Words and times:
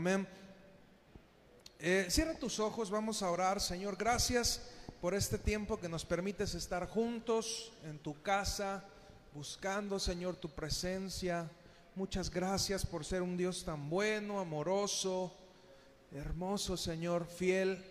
Amén. 0.00 0.26
Eh, 1.78 2.06
cierra 2.08 2.32
tus 2.32 2.58
ojos, 2.58 2.90
vamos 2.90 3.22
a 3.22 3.30
orar. 3.30 3.60
Señor, 3.60 3.98
gracias 3.98 4.62
por 4.98 5.12
este 5.12 5.36
tiempo 5.36 5.78
que 5.78 5.90
nos 5.90 6.06
permites 6.06 6.54
estar 6.54 6.88
juntos 6.88 7.70
en 7.84 7.98
tu 7.98 8.22
casa, 8.22 8.82
buscando, 9.34 9.98
Señor, 10.00 10.36
tu 10.36 10.48
presencia. 10.48 11.50
Muchas 11.94 12.30
gracias 12.30 12.86
por 12.86 13.04
ser 13.04 13.20
un 13.20 13.36
Dios 13.36 13.62
tan 13.62 13.90
bueno, 13.90 14.40
amoroso, 14.40 15.36
hermoso, 16.12 16.78
Señor, 16.78 17.26
fiel. 17.26 17.84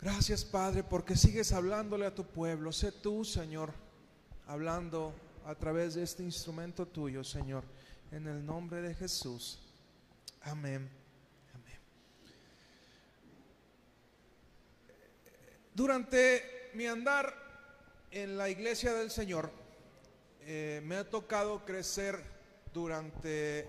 Gracias, 0.00 0.44
Padre, 0.44 0.82
porque 0.82 1.14
sigues 1.14 1.52
hablándole 1.52 2.04
a 2.04 2.16
tu 2.16 2.24
pueblo. 2.24 2.72
Sé 2.72 2.90
tú, 2.90 3.24
Señor, 3.24 3.72
hablando 4.48 5.14
a 5.46 5.54
través 5.54 5.94
de 5.94 6.02
este 6.02 6.24
instrumento 6.24 6.84
tuyo, 6.84 7.22
Señor, 7.22 7.62
en 8.10 8.26
el 8.26 8.44
nombre 8.44 8.82
de 8.82 8.92
Jesús. 8.92 9.69
Amén. 10.42 11.00
Durante 15.74 16.70
mi 16.74 16.86
andar 16.86 17.34
en 18.10 18.36
la 18.36 18.48
iglesia 18.48 18.92
del 18.92 19.10
Señor, 19.10 19.50
eh, 20.42 20.80
me 20.84 20.96
ha 20.96 21.08
tocado 21.08 21.64
crecer 21.64 22.22
durante 22.72 23.68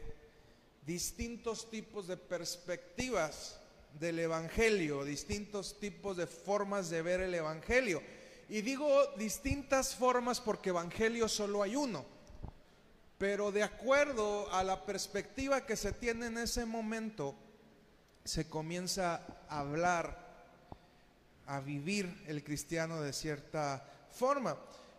distintos 0.85 1.69
tipos 1.69 2.07
de 2.07 2.17
perspectivas 2.17 3.61
del 3.99 4.19
Evangelio, 4.19 5.03
distintos 5.03 5.79
tipos 5.79 6.17
de 6.17 6.27
formas 6.27 6.89
de 6.89 7.01
ver 7.01 7.21
el 7.21 7.33
Evangelio. 7.33 8.01
Y 8.49 8.61
digo 8.61 9.07
distintas 9.17 9.95
formas 9.95 10.41
porque 10.41 10.69
Evangelio 10.69 11.27
solo 11.27 11.63
hay 11.63 11.75
uno. 11.75 12.05
Pero 13.21 13.51
de 13.51 13.61
acuerdo 13.61 14.51
a 14.51 14.63
la 14.63 14.83
perspectiva 14.83 15.63
que 15.63 15.75
se 15.75 15.91
tiene 15.91 16.25
en 16.25 16.39
ese 16.39 16.65
momento, 16.65 17.35
se 18.25 18.49
comienza 18.49 19.45
a 19.47 19.59
hablar, 19.59 20.17
a 21.45 21.59
vivir 21.59 22.23
el 22.25 22.43
cristiano 22.43 22.99
de 22.99 23.13
cierta 23.13 23.87
forma. 24.09 24.57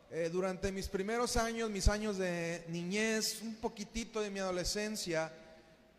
Eh, 0.08 0.30
durante 0.32 0.70
mis 0.70 0.86
primeros 0.86 1.36
años, 1.36 1.68
mis 1.68 1.88
años 1.88 2.16
de 2.16 2.64
niñez, 2.68 3.42
un 3.42 3.56
poquitito 3.56 4.20
de 4.20 4.30
mi 4.30 4.38
adolescencia, 4.38 5.32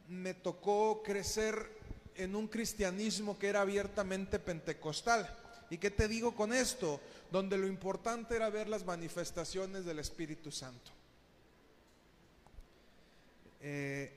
me 0.07 0.33
tocó 0.33 1.03
crecer 1.03 1.77
en 2.16 2.38
un 2.38 2.47
cristianismo 2.47 3.38
que 3.38 3.49
era 3.49 3.59
abiertamente 3.59 4.39
pentecostal. 4.39 5.27
¿Y 5.69 5.77
qué 5.77 5.91
te 5.91 6.07
digo 6.07 6.33
con 6.33 6.53
esto? 6.53 7.01
Donde 7.29 7.57
lo 7.57 7.67
importante 7.67 8.38
era 8.38 8.49
ver 8.49 8.69
las 8.69 8.85
manifestaciones 8.85 9.83
del 9.83 9.99
Espíritu 9.99 10.53
Santo. 10.53 11.02
Eh, 13.64 14.11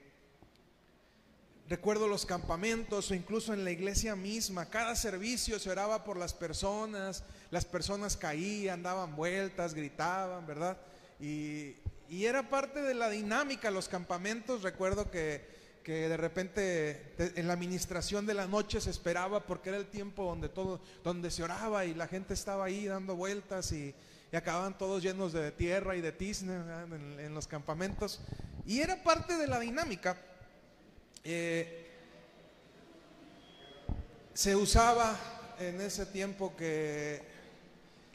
recuerdo 1.69 2.09
los 2.09 2.27
campamentos 2.27 3.11
o 3.11 3.15
incluso 3.15 3.55
en 3.55 3.65
la 3.65 3.71
iglesia 3.71 4.15
misma, 4.15 4.69
cada 4.69 4.95
servicio 4.95 5.59
se 5.59 5.71
oraba 5.71 6.05
por 6.05 6.19
las 6.19 6.35
personas, 6.35 7.25
las 7.51 7.65
personas 7.65 8.17
caían, 8.17 8.83
daban 8.83 9.17
vueltas, 9.17 9.73
gritaban, 9.73 10.47
¿verdad? 10.47 10.77
Y, 11.19 11.77
y 12.11 12.27
era 12.27 12.51
parte 12.51 12.83
de 12.83 12.95
la 12.95 13.09
dinámica, 13.09 13.71
los 13.71 13.89
campamentos, 13.89 14.63
recuerdo 14.63 15.11
que 15.11 15.57
que 15.87 16.09
de 16.09 16.17
repente 16.17 17.15
en 17.17 17.47
la 17.47 17.53
administración 17.53 18.27
de 18.27 18.35
la 18.35 18.49
noche 18.49 18.81
se 18.81 18.91
esperaba 18.91 19.47
porque 19.47 19.69
era 19.69 19.79
el 19.79 19.87
tiempo 19.87 20.25
donde 20.25 20.49
todo, 20.49 20.81
donde 21.05 21.31
se 21.31 21.45
oraba 21.45 21.85
y 21.85 21.95
la 21.95 22.09
gente 22.09 22.35
estaba 22.35 22.65
ahí 22.65 22.87
dando 22.87 23.15
vueltas 23.15 23.71
y, 23.71 23.95
acababan 24.33 24.77
todos 24.77 25.03
llenos 25.03 25.33
de 25.33 25.53
tierra 25.53 25.97
y 25.97 26.01
de 26.01 26.11
tizne 26.11 26.57
en, 27.21 27.33
los 27.33 27.47
campamentos. 27.47 28.21
Y 28.67 28.81
era 28.81 29.03
parte 29.03 29.37
de 29.37 29.47
la 29.47 29.61
dinámica. 29.61 30.17
Eh, 31.23 31.87
se 34.35 34.57
usaba 34.57 35.17
en 35.59 35.81
ese 35.81 36.05
tiempo 36.07 36.55
que 36.57 37.23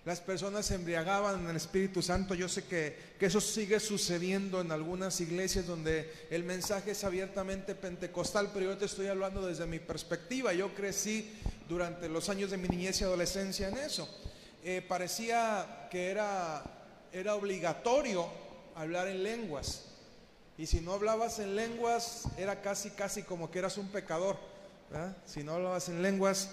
las 0.03 0.19
personas 0.19 0.65
se 0.65 0.75
embriagaban 0.75 1.41
en 1.41 1.49
el 1.49 1.55
Espíritu 1.55 2.01
Santo. 2.01 2.33
Yo 2.33 2.49
sé 2.49 2.65
que, 2.65 3.11
eso 3.19 3.39
sigue 3.39 3.79
sucediendo 3.79 4.59
en 4.59 4.71
algunas 4.71 5.21
iglesias 5.21 5.67
donde 5.67 6.11
el 6.29 6.43
mensaje 6.43 6.91
es 6.91 7.03
abiertamente 7.03 7.73
pentecostal, 7.73 8.49
pero 8.53 8.65
yo 8.65 8.77
te 8.77 8.85
estoy 8.85 9.07
hablando 9.07 9.45
desde 9.45 9.65
mi 9.67 9.79
perspectiva. 9.79 10.53
Yo 10.53 10.73
crecí 10.73 11.31
durante 11.69 12.09
los 12.09 12.29
años 12.29 12.51
de 12.51 12.57
mi 12.57 12.67
niñez 12.67 12.99
y 12.99 13.03
adolescencia 13.03 13.69
en 13.69 13.77
eso. 13.77 14.09
Eh, 14.63 14.83
parecía 14.87 15.87
que 15.89 16.09
era, 16.09 16.63
era 17.13 17.35
obligatorio 17.35 18.27
hablar 18.75 19.07
en 19.07 19.23
lenguas. 19.23 19.90
Y 20.57 20.67
si 20.67 20.81
no 20.81 20.93
hablabas 20.93 21.39
en 21.39 21.55
lenguas, 21.55 22.25
era 22.37 22.61
casi, 22.61 22.91
casi 22.91 23.23
como 23.23 23.49
que 23.49 23.59
eras 23.59 23.77
un 23.77 23.87
pecador. 23.89 24.37
Si 25.25 25.43
no 25.43 25.53
hablabas 25.53 25.87
en 25.89 26.01
lenguas, 26.01 26.49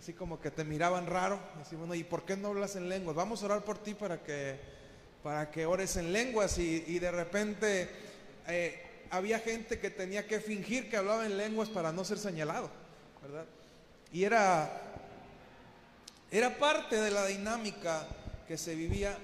así 0.00 0.12
como 0.14 0.40
que 0.40 0.50
te 0.50 0.64
miraban 0.64 1.06
raro. 1.06 1.38
Así, 1.60 1.76
¿y 1.94 2.04
por 2.04 2.24
qué 2.24 2.36
no 2.36 2.48
hablas 2.48 2.76
en 2.76 2.88
lenguas? 2.88 3.14
Vamos 3.14 3.42
a 3.42 3.46
orar 3.46 3.64
por 3.64 3.78
ti 3.78 3.94
para 3.94 4.22
que, 4.22 4.58
para 5.22 5.50
que 5.50 5.66
ores 5.66 5.96
en 5.96 6.12
lenguas. 6.12 6.58
Y, 6.58 6.98
de 6.98 7.10
repente 7.10 7.88
eh, 8.48 8.82
había 9.10 9.38
gente 9.38 9.78
que 9.78 9.90
tenía 9.90 10.26
que 10.26 10.40
fingir 10.40 10.88
que 10.88 10.96
hablaba 10.96 11.26
en 11.26 11.36
lenguas 11.36 11.68
para 11.68 11.92
no 11.92 12.04
ser 12.04 12.18
señalado, 12.18 12.70
¿verdad? 13.22 13.44
Y 14.12 14.24
era, 14.24 14.70
era 16.30 16.56
parte 16.58 17.00
de 17.00 17.10
la 17.10 17.26
dinámica 17.26 18.06
que 18.48 18.56
se 18.56 18.74
vivía. 18.74 19.16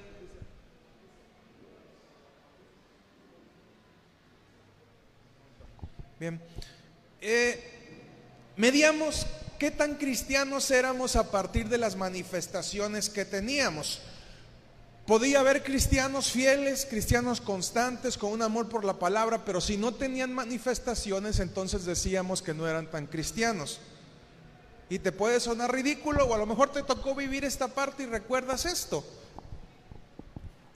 Bien. 6.20 6.38
Eh, 7.22 7.58
medíamos 8.54 9.26
qué 9.58 9.70
tan 9.70 9.94
cristianos 9.94 10.70
éramos 10.70 11.16
a 11.16 11.30
partir 11.30 11.70
de 11.70 11.78
las 11.78 11.96
manifestaciones 11.96 13.08
que 13.08 13.24
teníamos. 13.24 14.02
Podía 15.06 15.40
haber 15.40 15.64
cristianos 15.64 16.30
fieles, 16.30 16.84
cristianos 16.84 17.40
constantes, 17.40 18.18
con 18.18 18.32
un 18.32 18.42
amor 18.42 18.68
por 18.68 18.84
la 18.84 18.98
palabra, 18.98 19.46
pero 19.46 19.62
si 19.62 19.78
no 19.78 19.94
tenían 19.94 20.30
manifestaciones, 20.34 21.40
entonces 21.40 21.86
decíamos 21.86 22.42
que 22.42 22.52
no 22.52 22.68
eran 22.68 22.90
tan 22.90 23.06
cristianos. 23.06 23.80
Y 24.90 24.98
te 24.98 25.12
puede 25.12 25.40
sonar 25.40 25.72
ridículo, 25.72 26.26
o 26.26 26.34
a 26.34 26.38
lo 26.38 26.44
mejor 26.44 26.70
te 26.70 26.82
tocó 26.82 27.14
vivir 27.14 27.46
esta 27.46 27.68
parte 27.68 28.02
y 28.02 28.06
recuerdas 28.06 28.66
esto. 28.66 29.02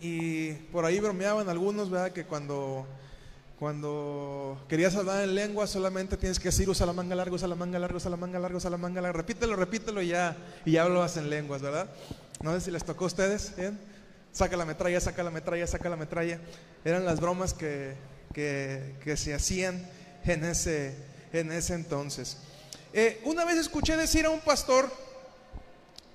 Y 0.01 0.53
por 0.73 0.87
ahí 0.87 1.01
bromeaban 1.01 1.51
algunos, 1.51 1.91
¿verdad? 1.91 2.13
Que 2.13 2.25
cuando 2.25 2.87
cuando 3.65 4.63
querías 4.69 4.95
hablar 4.95 5.25
en 5.25 5.35
lengua, 5.35 5.67
solamente 5.67 6.19
tienes 6.19 6.39
que 6.39 6.51
decir 6.51 6.69
usa 6.69 6.85
la 6.85 6.93
manga 6.93 7.15
larga, 7.15 7.35
usa 7.35 7.49
la 7.49 7.55
manga 7.55 7.79
larga, 7.79 7.97
usa 7.97 8.11
la 8.11 8.19
manga 8.19 8.39
larga, 8.39 8.59
usa 8.59 8.69
la 8.69 8.77
manga 8.77 9.01
larga. 9.01 9.17
Repítelo, 9.17 9.57
repítelo 9.57 10.03
y 10.03 10.09
ya, 10.09 10.37
y 10.67 10.73
ya 10.73 10.83
hablabas 10.83 11.17
en 11.17 11.31
lenguas, 11.31 11.63
¿verdad? 11.63 11.89
No 12.43 12.53
sé 12.53 12.61
si 12.61 12.71
les 12.71 12.85
tocó 12.85 13.05
a 13.05 13.07
ustedes, 13.07 13.57
¿bien? 13.57 13.81
Saca 14.33 14.59
la 14.59 14.67
metralla, 14.67 15.01
saca 15.01 15.23
la 15.23 15.31
metralla, 15.31 15.67
saca 15.67 15.89
la 15.89 15.97
metralla. 15.97 16.41
Eran 16.85 17.07
las 17.07 17.21
bromas 17.21 17.55
que, 17.55 17.95
que, 18.35 19.17
se 19.17 19.33
hacían 19.33 19.83
en 20.27 20.45
ese, 20.45 20.95
en 21.33 21.51
ese 21.51 21.73
entonces. 21.73 22.37
Eh, 22.93 23.23
una 23.25 23.47
vez 23.47 23.57
escuché 23.57 23.97
decir 23.97 24.27
a 24.27 24.29
un 24.29 24.41
pastor 24.41 24.93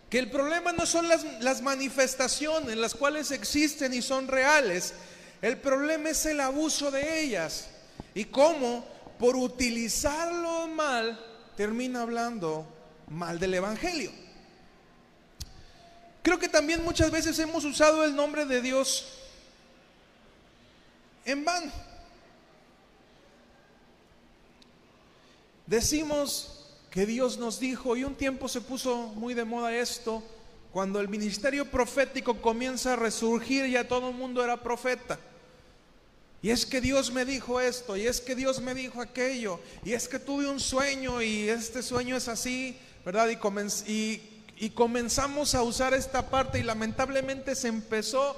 que 0.07 0.19
el 0.19 0.29
problema 0.29 0.71
no 0.71 0.85
son 0.85 1.07
las, 1.07 1.23
las 1.41 1.63
manifestaciones, 1.63 2.77
las 2.77 2.93
cuales 2.93 3.31
existen 3.31 3.91
y 3.91 4.03
son 4.03 4.27
reales, 4.27 4.93
el 5.41 5.57
problema 5.57 6.09
es 6.09 6.25
el 6.25 6.39
abuso 6.39 6.91
de 6.91 7.23
ellas 7.23 7.69
y 8.13 8.25
cómo 8.25 8.85
por 9.17 9.35
utilizarlo 9.35 10.67
mal 10.67 11.19
termina 11.55 12.01
hablando 12.01 12.65
mal 13.09 13.39
del 13.39 13.53
Evangelio. 13.53 14.11
Creo 16.21 16.37
que 16.37 16.49
también 16.49 16.83
muchas 16.83 17.11
veces 17.11 17.37
hemos 17.39 17.63
usado 17.63 18.03
el 18.03 18.15
nombre 18.15 18.45
de 18.45 18.61
Dios 18.61 19.07
en 21.25 21.45
vano. 21.45 21.71
Decimos 25.65 26.65
que 26.89 27.05
Dios 27.05 27.37
nos 27.37 27.59
dijo, 27.59 27.95
y 27.95 28.03
un 28.03 28.15
tiempo 28.15 28.47
se 28.47 28.61
puso 28.61 29.07
muy 29.15 29.33
de 29.33 29.45
moda 29.45 29.73
esto, 29.75 30.23
cuando 30.71 30.99
el 30.99 31.07
ministerio 31.07 31.69
profético 31.69 32.41
comienza 32.41 32.93
a 32.93 32.95
resurgir, 32.95 33.67
ya 33.67 33.87
todo 33.87 34.09
el 34.09 34.15
mundo 34.15 34.43
era 34.43 34.61
profeta. 34.61 35.19
Y 36.41 36.51
es 36.51 36.65
que 36.65 36.79
Dios 36.79 37.11
me 37.11 37.25
dijo 37.25 37.59
esto, 37.59 37.97
y 37.97 38.07
es 38.07 38.21
que 38.21 38.33
Dios 38.33 38.61
me 38.61 38.73
dijo 38.73 39.01
aquello, 39.01 39.59
y 39.83 39.91
es 39.91 40.07
que 40.07 40.19
tuve 40.19 40.47
un 40.47 40.59
sueño 40.59 41.21
y 41.21 41.49
este 41.49 41.83
sueño 41.83 42.15
es 42.15 42.29
así, 42.29 42.77
¿verdad? 43.05 43.27
Y, 43.85 44.21
y, 44.57 44.69
comenzamos 44.69 45.53
a 45.53 45.63
usar 45.63 45.93
esta 45.93 46.29
parte 46.29 46.59
y 46.59 46.63
lamentablemente 46.63 47.55
se 47.55 47.67
empezó 47.67 48.37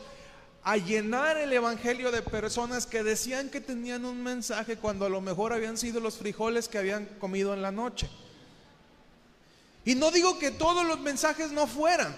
a 0.63 0.77
llenar 0.77 1.37
el 1.37 1.53
Evangelio 1.53 2.11
de 2.11 2.23
personas 2.23 2.87
que 2.87 3.03
decían 3.03 3.49
que 3.49 3.61
tenían 3.61 4.05
un 4.05 4.23
mensaje 4.23 4.77
cuando 4.77 5.05
a 5.05 5.09
lo 5.09 5.21
mejor 5.21 5.53
habían 5.53 5.77
sido 5.77 5.99
los 5.99 6.17
frijoles 6.17 6.67
que 6.67 6.79
habían 6.79 7.05
comido 7.19 7.53
en 7.53 7.61
la 7.61 7.71
noche. 7.71 8.09
Y 9.85 9.93
no 9.93 10.09
digo 10.11 10.39
que 10.39 10.51
todos 10.51 10.85
los 10.85 10.99
mensajes 10.99 11.51
no 11.51 11.67
fueran, 11.67 12.15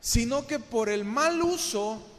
sino 0.00 0.46
que 0.46 0.58
por 0.58 0.88
el 0.88 1.04
mal 1.04 1.40
uso 1.42 2.15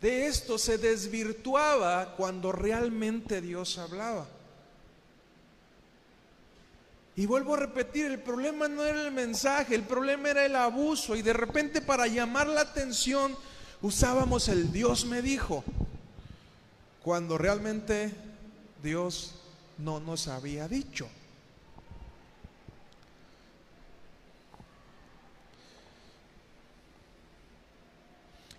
de 0.00 0.26
esto 0.26 0.58
se 0.58 0.78
desvirtuaba 0.78 2.14
cuando 2.16 2.52
realmente 2.52 3.40
Dios 3.40 3.76
hablaba. 3.78 4.26
Y 7.16 7.26
vuelvo 7.26 7.54
a 7.54 7.58
repetir, 7.58 8.06
el 8.06 8.20
problema 8.20 8.66
no 8.66 8.84
era 8.84 9.02
el 9.02 9.12
mensaje, 9.12 9.74
el 9.74 9.82
problema 9.82 10.30
era 10.30 10.46
el 10.46 10.56
abuso. 10.56 11.16
Y 11.16 11.22
de 11.22 11.34
repente 11.34 11.82
para 11.82 12.06
llamar 12.06 12.46
la 12.46 12.62
atención 12.62 13.36
usábamos 13.82 14.48
el 14.48 14.72
Dios 14.72 15.04
me 15.04 15.20
dijo, 15.20 15.64
cuando 17.02 17.36
realmente 17.36 18.14
Dios 18.82 19.34
no 19.78 20.00
nos 20.00 20.28
había 20.28 20.66
dicho. 20.68 21.08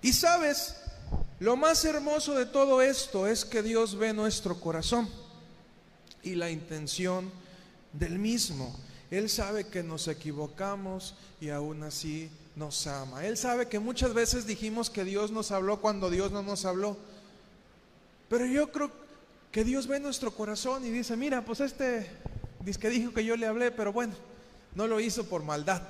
Y 0.03 0.13
sabes, 0.13 0.80
lo 1.39 1.55
más 1.55 1.83
hermoso 1.85 2.35
de 2.35 2.45
todo 2.45 2.81
esto 2.81 3.25
es 3.27 3.45
que 3.45 3.63
Dios 3.63 3.95
ve 3.97 4.13
nuestro 4.13 4.59
corazón 4.59 5.09
y 6.23 6.35
la 6.35 6.51
intención 6.51 7.31
del 7.93 8.19
mismo. 8.19 8.75
Él 9.09 9.29
sabe 9.29 9.67
que 9.67 9.83
nos 9.83 10.07
equivocamos 10.07 11.15
y 11.39 11.49
aún 11.49 11.83
así 11.83 12.29
nos 12.55 12.85
ama. 12.87 13.25
Él 13.25 13.37
sabe 13.37 13.67
que 13.67 13.79
muchas 13.79 14.13
veces 14.13 14.45
dijimos 14.45 14.89
que 14.89 15.03
Dios 15.03 15.31
nos 15.31 15.51
habló 15.51 15.81
cuando 15.81 16.09
Dios 16.09 16.31
no 16.31 16.43
nos 16.43 16.65
habló. 16.65 16.97
Pero 18.29 18.45
yo 18.45 18.71
creo 18.71 18.91
que 19.51 19.63
Dios 19.63 19.87
ve 19.87 19.99
nuestro 19.99 20.31
corazón 20.31 20.85
y 20.85 20.89
dice, 20.89 21.17
mira, 21.17 21.43
pues 21.43 21.59
este 21.59 22.07
dice 22.59 22.79
que 22.79 22.89
dijo 22.89 23.13
que 23.13 23.25
yo 23.25 23.35
le 23.35 23.47
hablé, 23.47 23.71
pero 23.71 23.91
bueno, 23.91 24.13
no 24.75 24.87
lo 24.87 24.99
hizo 24.99 25.25
por 25.25 25.43
maldad, 25.43 25.81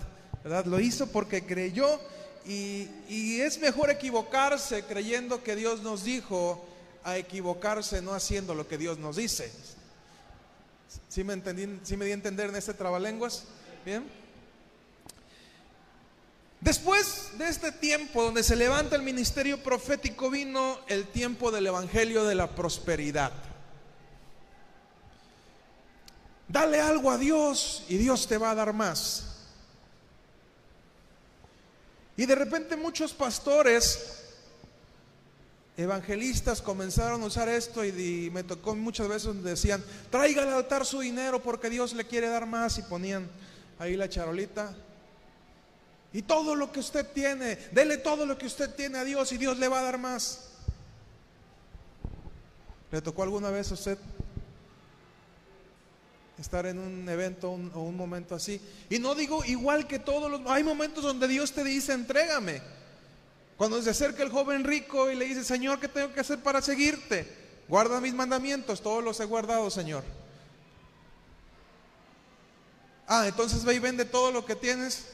¿verdad? 0.43 0.65
Lo 0.65 0.79
hizo 0.79 1.07
porque 1.07 1.45
creyó 1.45 1.99
y, 2.45 3.39
es 3.39 3.59
mejor 3.59 3.89
equivocarse 3.89 4.83
creyendo 4.83 5.43
que 5.43 5.55
Dios 5.55 5.81
nos 5.81 6.03
dijo 6.03 6.63
a 7.03 7.17
equivocarse 7.17 8.01
no 8.01 8.13
haciendo 8.13 8.55
lo 8.55 8.67
que 8.67 8.77
Dios 8.77 8.97
nos 8.97 9.15
dice. 9.15 9.51
¿Sí 11.07 11.23
me, 11.23 11.33
entendí, 11.33 11.79
sí 11.83 11.97
me 11.97 12.05
di 12.05 12.11
a 12.11 12.15
entender 12.15 12.49
en 12.49 12.55
este 12.55 12.73
trabalenguas? 12.73 13.45
Bien. 13.85 14.05
Después 16.59 17.31
de 17.39 17.49
este 17.49 17.71
tiempo 17.71 18.21
donde 18.21 18.43
se 18.43 18.55
levanta 18.55 18.95
el 18.95 19.01
ministerio 19.01 19.63
profético, 19.63 20.29
vino 20.29 20.79
el 20.87 21.07
tiempo 21.07 21.51
del 21.51 21.67
Evangelio 21.67 22.23
de 22.23 22.35
la 22.35 22.47
prosperidad. 22.53 23.31
Dale 26.47 26.79
algo 26.79 27.09
a 27.09 27.17
Dios 27.17 27.83
y 27.87 27.97
Dios 27.97 28.27
te 28.27 28.37
va 28.37 28.51
a 28.51 28.55
dar 28.55 28.73
más. 28.73 29.30
Y 32.21 32.27
de 32.27 32.35
repente 32.35 32.75
muchos 32.75 33.13
pastores 33.13 34.21
evangelistas 35.75 36.61
comenzaron 36.61 37.23
a 37.23 37.25
usar 37.25 37.49
esto 37.49 37.83
y, 37.83 38.29
me 38.29 38.43
tocó 38.43 38.75
muchas 38.75 39.07
veces 39.07 39.43
decían, 39.43 39.83
traiga 40.11 40.43
al 40.43 40.53
altar 40.53 40.85
su 40.85 40.99
dinero 40.99 41.41
porque 41.41 41.67
Dios 41.67 41.93
le 41.93 42.05
quiere 42.05 42.27
dar 42.27 42.45
más 42.45 42.77
y 42.77 42.83
ponían 42.83 43.27
ahí 43.79 43.97
la 43.97 44.07
charolita. 44.07 44.71
Y 46.13 46.21
todo 46.21 46.53
lo 46.53 46.71
que 46.71 46.81
usted 46.81 47.07
tiene, 47.11 47.55
dele 47.71 47.97
todo 47.97 48.27
lo 48.27 48.37
que 48.37 48.45
usted 48.45 48.69
tiene 48.75 48.99
a 48.99 49.03
Dios 49.03 49.31
y 49.31 49.39
Dios 49.39 49.57
le 49.57 49.67
va 49.67 49.79
a 49.79 49.83
dar 49.85 49.97
más. 49.97 50.51
¿Le 52.91 53.01
tocó 53.01 53.23
alguna 53.23 53.49
vez 53.49 53.71
a 53.71 53.73
usted 53.73 53.97
estar 56.41 56.65
en 56.65 56.79
un 56.79 57.07
evento 57.07 57.49
o 57.51 57.81
un 57.81 57.95
momento 57.95 58.35
así? 58.35 58.61
Y 58.89 58.99
no 58.99 59.15
digo 59.15 59.43
igual 59.45 59.87
que 59.87 59.99
todos 59.99 60.29
los... 60.29 60.41
Hay 60.47 60.63
momentos 60.63 61.03
donde 61.03 61.27
Dios 61.27 61.51
te 61.51 61.63
dice, 61.63 61.93
entrégame. 61.93 62.61
Cuando 63.57 63.81
se 63.81 63.91
acerca 63.91 64.23
el 64.23 64.29
joven 64.29 64.63
rico 64.63 65.09
y 65.11 65.15
le 65.15 65.25
dice, 65.25 65.43
Señor, 65.43 65.79
¿qué 65.79 65.87
tengo 65.87 66.11
que 66.13 66.19
hacer 66.19 66.39
para 66.39 66.61
seguirte? 66.61 67.41
Guarda 67.67 68.01
mis 68.01 68.13
mandamientos, 68.13 68.81
todos 68.81 69.03
los 69.03 69.19
he 69.19 69.25
guardado, 69.25 69.69
Señor. 69.69 70.03
Ah, 73.07 73.27
entonces 73.27 73.63
ve 73.63 73.75
y 73.75 73.79
vende 73.79 74.05
todo 74.05 74.31
lo 74.31 74.45
que 74.45 74.55
tienes 74.55 75.05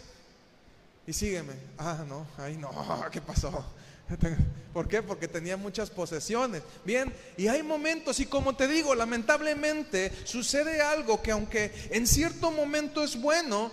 y 1.06 1.14
sígueme. 1.14 1.54
Ah, 1.78 2.04
no, 2.08 2.28
ahí 2.38 2.58
no, 2.58 2.72
¿qué 3.12 3.22
pasó? 3.22 3.66
¿Por 4.74 4.88
qué? 4.88 5.02
Porque 5.02 5.28
tenía 5.28 5.58
muchas 5.58 5.90
posesiones. 5.90 6.64
Bien, 6.86 7.14
y 7.36 7.48
hay 7.48 7.64
momentos, 7.64 8.20
y 8.20 8.26
como 8.26 8.56
te 8.56 8.68
digo, 8.68 8.96
lamentablemente 8.96 10.12
sucede 10.24 10.82
algo 10.82 11.22
que 11.22 11.32
aunque 11.32 11.72
en 11.92 12.08
cierto 12.08 12.52
momento 12.52 13.04
es 13.04 13.20
bueno, 13.20 13.72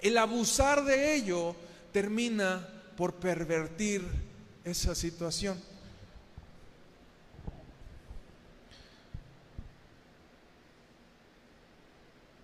el 0.00 0.16
abusar 0.18 0.84
de 0.84 1.14
ello 1.14 1.54
termina 1.92 2.66
por 2.96 3.14
pervertir 3.14 4.02
esa 4.64 4.94
situación. 4.94 5.60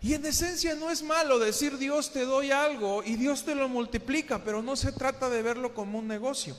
Y 0.03 0.15
en 0.15 0.25
esencia 0.25 0.77
no 0.77 0.89
es 0.89 1.03
malo 1.03 1.41
decir 1.41 1.79
Dios 1.79 2.13
te 2.13 2.25
doy 2.25 2.53
algo 2.53 3.03
y 3.03 3.17
Dios 3.17 3.45
te 3.45 3.57
lo 3.57 3.69
multiplica, 3.69 4.45
pero 4.45 4.63
no 4.63 4.77
se 4.77 4.93
trata 4.93 5.29
de 5.29 5.43
verlo 5.43 5.75
como 5.75 5.99
un 5.99 6.07
negocio. 6.07 6.55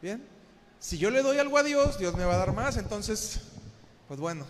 Bien, 0.00 0.24
si 0.78 0.96
yo 0.96 1.10
le 1.10 1.22
doy 1.22 1.38
algo 1.38 1.58
a 1.58 1.62
Dios, 1.64 1.98
Dios 1.98 2.14
me 2.14 2.24
va 2.24 2.34
a 2.34 2.38
dar 2.38 2.52
más, 2.52 2.76
entonces, 2.76 3.40
pues 4.06 4.20
bueno. 4.20 4.46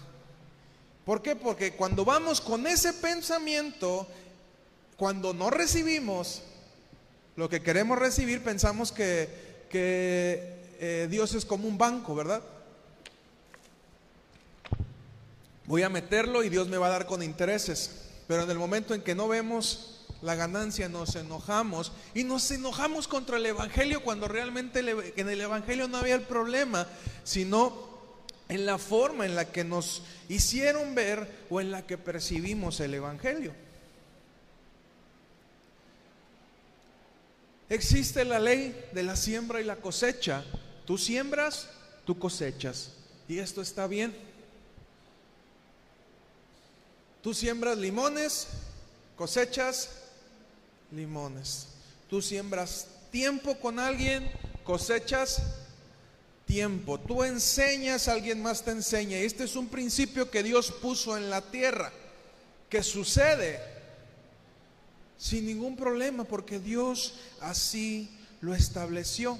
¿Por 1.06 1.22
qué? 1.22 1.34
Porque 1.34 1.72
cuando 1.72 2.04
vamos 2.04 2.42
con 2.42 2.66
ese 2.66 2.92
pensamiento, 2.92 4.06
cuando 4.98 5.32
no 5.32 5.48
recibimos, 5.48 6.42
lo 7.36 7.48
que 7.48 7.62
queremos 7.62 7.98
recibir, 7.98 8.42
pensamos 8.42 8.92
que, 8.92 9.48
eh, 9.72 11.08
Dios 11.10 11.34
es 11.34 11.46
como 11.46 11.66
un 11.66 11.78
banco, 11.78 12.14
¿verdad? 12.14 12.42
Voy 15.64 15.82
a 15.82 15.88
meterlo 15.88 16.42
y 16.42 16.50
Dios 16.50 16.68
me 16.68 16.76
va 16.76 16.88
a 16.88 16.90
dar 16.90 17.06
con 17.06 17.22
intereses. 17.22 18.08
Pero 18.26 18.42
en 18.42 18.50
el 18.50 18.58
momento 18.58 18.94
en 18.94 19.02
que 19.02 19.14
no 19.14 19.28
vemos 19.28 19.97
la 20.20 20.34
ganancia, 20.34 20.88
nos 20.88 21.14
enojamos 21.14 21.92
y 22.14 22.24
nos 22.24 22.50
enojamos 22.50 23.06
contra 23.06 23.36
el 23.36 23.46
Evangelio 23.46 24.02
cuando 24.02 24.26
realmente 24.26 24.80
en 24.80 25.28
el 25.28 25.40
Evangelio 25.40 25.86
no 25.86 25.98
había 25.98 26.16
el 26.16 26.22
problema, 26.22 26.86
sino 27.22 27.88
en 28.48 28.66
la 28.66 28.78
forma 28.78 29.26
en 29.26 29.36
la 29.36 29.52
que 29.52 29.62
nos 29.62 30.02
hicieron 30.28 30.94
ver 30.94 31.46
o 31.50 31.60
en 31.60 31.70
la 31.70 31.86
que 31.86 31.98
percibimos 31.98 32.80
el 32.80 32.94
Evangelio. 32.94 33.54
Existe 37.68 38.24
la 38.24 38.40
ley 38.40 38.88
de 38.92 39.02
la 39.02 39.14
siembra 39.14 39.60
y 39.60 39.64
la 39.64 39.76
cosecha. 39.76 40.42
Tú 40.86 40.96
siembras, 40.96 41.68
tú 42.06 42.18
cosechas. 42.18 42.92
Y 43.28 43.38
esto 43.38 43.60
está 43.60 43.86
bien. 43.86 44.16
Tú 47.22 47.34
siembras 47.34 47.76
limones, 47.76 48.48
cosechas 49.16 50.07
limones. 50.90 51.68
Tú 52.08 52.22
siembras 52.22 52.86
tiempo 53.10 53.58
con 53.58 53.78
alguien, 53.78 54.30
cosechas 54.64 55.42
tiempo. 56.46 56.98
Tú 56.98 57.22
enseñas, 57.22 58.08
alguien 58.08 58.42
más 58.42 58.64
te 58.64 58.70
enseña. 58.70 59.18
Y 59.18 59.24
este 59.24 59.44
es 59.44 59.56
un 59.56 59.68
principio 59.68 60.30
que 60.30 60.42
Dios 60.42 60.72
puso 60.72 61.16
en 61.16 61.30
la 61.30 61.42
tierra, 61.42 61.92
que 62.68 62.82
sucede 62.82 63.60
sin 65.18 65.46
ningún 65.46 65.76
problema, 65.76 66.24
porque 66.24 66.58
Dios 66.58 67.14
así 67.40 68.08
lo 68.40 68.54
estableció. 68.54 69.38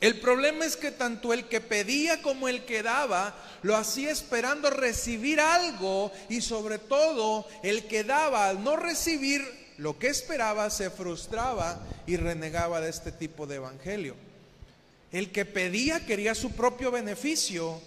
El 0.00 0.18
problema 0.20 0.64
es 0.64 0.76
que 0.76 0.90
tanto 0.90 1.32
el 1.32 1.48
que 1.48 1.60
pedía 1.60 2.22
como 2.22 2.48
el 2.48 2.64
que 2.64 2.82
daba 2.82 3.36
lo 3.62 3.76
hacía 3.76 4.10
esperando 4.10 4.68
recibir 4.68 5.38
algo 5.38 6.10
y 6.28 6.40
sobre 6.40 6.78
todo 6.78 7.46
el 7.62 7.86
que 7.86 8.02
daba 8.02 8.48
al 8.48 8.64
no 8.64 8.76
recibir 8.76 9.61
lo 9.82 9.98
que 9.98 10.06
esperaba 10.06 10.70
se 10.70 10.90
frustraba 10.90 11.80
y 12.06 12.16
renegaba 12.16 12.80
de 12.80 12.88
este 12.88 13.10
tipo 13.10 13.48
de 13.48 13.56
evangelio. 13.56 14.14
El 15.10 15.32
que 15.32 15.44
pedía 15.44 16.06
quería 16.06 16.36
su 16.36 16.52
propio 16.52 16.92
beneficio 16.92 17.80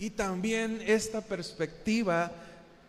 y 0.00 0.10
también 0.10 0.82
esta 0.84 1.20
perspectiva 1.20 2.32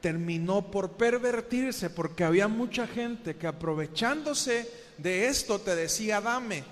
terminó 0.02 0.72
por 0.72 0.94
pervertirse 0.94 1.92
porque 1.92 2.24
había 2.24 2.48
mucha 2.48 2.88
gente 2.88 3.36
que 3.36 3.46
aprovechándose 3.46 4.68
de 4.98 5.28
esto 5.28 5.60
te 5.60 5.76
decía, 5.76 6.20
dame. 6.20 6.64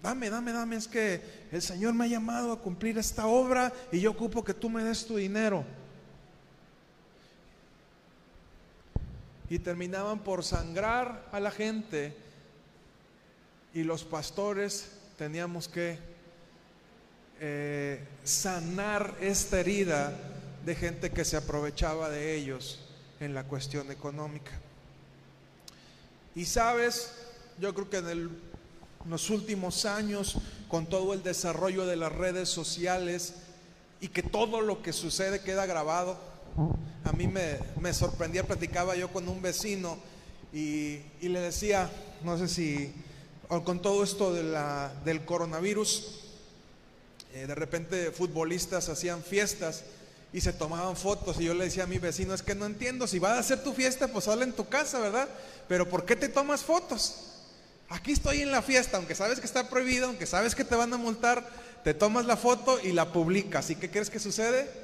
Dame, 0.00 0.30
dame, 0.30 0.52
dame, 0.52 0.76
es 0.76 0.86
que 0.86 1.20
el 1.50 1.62
Señor 1.62 1.94
me 1.94 2.04
ha 2.04 2.08
llamado 2.08 2.52
a 2.52 2.60
cumplir 2.60 2.96
esta 2.96 3.26
obra 3.26 3.72
y 3.90 3.98
yo 3.98 4.12
ocupo 4.12 4.44
que 4.44 4.54
tú 4.54 4.70
me 4.70 4.84
des 4.84 5.04
tu 5.04 5.16
dinero. 5.16 5.64
Y 9.54 9.60
terminaban 9.60 10.18
por 10.18 10.42
sangrar 10.42 11.28
a 11.30 11.38
la 11.38 11.52
gente 11.52 12.12
y 13.72 13.84
los 13.84 14.02
pastores 14.02 14.90
teníamos 15.16 15.68
que 15.68 15.96
eh, 17.38 18.04
sanar 18.24 19.14
esta 19.20 19.60
herida 19.60 20.12
de 20.64 20.74
gente 20.74 21.12
que 21.12 21.24
se 21.24 21.36
aprovechaba 21.36 22.10
de 22.10 22.34
ellos 22.34 22.80
en 23.20 23.32
la 23.32 23.44
cuestión 23.44 23.92
económica. 23.92 24.50
Y 26.34 26.46
sabes, 26.46 27.14
yo 27.60 27.72
creo 27.74 27.88
que 27.88 27.98
en, 27.98 28.36
los 29.08 29.30
últimos 29.30 29.84
años, 29.84 30.36
con 30.66 30.86
todo 30.86 31.14
el 31.14 31.22
desarrollo 31.22 31.86
de 31.86 31.94
las 31.94 32.10
redes 32.10 32.48
sociales 32.48 33.34
y 34.00 34.08
que 34.08 34.24
todo 34.24 34.62
lo 34.62 34.82
que 34.82 34.92
sucede 34.92 35.42
queda 35.42 35.64
grabado, 35.64 36.33
a 37.04 37.12
mí 37.12 37.26
me, 37.26 37.58
me 37.80 37.92
sorprendía, 37.92 38.46
platicaba 38.46 38.96
yo 38.96 39.12
con 39.12 39.28
un 39.28 39.42
vecino 39.42 39.98
y, 40.52 41.00
y 41.20 41.28
le 41.28 41.40
decía, 41.40 41.90
no 42.22 42.38
sé 42.38 42.48
si 42.48 42.94
con 43.48 43.80
todo 43.80 44.02
esto 44.02 44.32
de 44.32 44.42
la, 44.42 44.92
del 45.04 45.24
coronavirus, 45.24 46.20
eh, 47.34 47.46
de 47.46 47.54
repente 47.54 48.10
futbolistas 48.10 48.88
hacían 48.88 49.22
fiestas 49.22 49.84
y 50.32 50.40
se 50.40 50.52
tomaban 50.52 50.96
fotos 50.96 51.40
y 51.40 51.44
yo 51.44 51.54
le 51.54 51.64
decía 51.64 51.84
a 51.84 51.86
mi 51.86 51.98
vecino, 51.98 52.34
es 52.34 52.42
que 52.42 52.54
no 52.54 52.66
entiendo, 52.66 53.06
si 53.06 53.18
vas 53.18 53.32
a 53.32 53.40
hacer 53.40 53.62
tu 53.62 53.72
fiesta, 53.72 54.08
pues 54.08 54.28
hazla 54.28 54.44
en 54.44 54.52
tu 54.52 54.68
casa, 54.68 54.98
¿verdad? 54.98 55.28
Pero 55.68 55.88
¿por 55.88 56.04
qué 56.04 56.16
te 56.16 56.28
tomas 56.28 56.62
fotos? 56.62 57.30
Aquí 57.88 58.12
estoy 58.12 58.40
en 58.40 58.50
la 58.50 58.62
fiesta, 58.62 58.96
aunque 58.96 59.14
sabes 59.14 59.38
que 59.38 59.46
está 59.46 59.68
prohibido, 59.68 60.06
aunque 60.06 60.26
sabes 60.26 60.54
que 60.54 60.64
te 60.64 60.74
van 60.74 60.92
a 60.92 60.96
multar, 60.96 61.46
te 61.84 61.94
tomas 61.94 62.24
la 62.24 62.36
foto 62.36 62.80
y 62.82 62.92
la 62.92 63.12
publicas. 63.12 63.70
¿Y 63.70 63.76
qué 63.76 63.90
crees 63.90 64.10
que 64.10 64.18
sucede? 64.18 64.83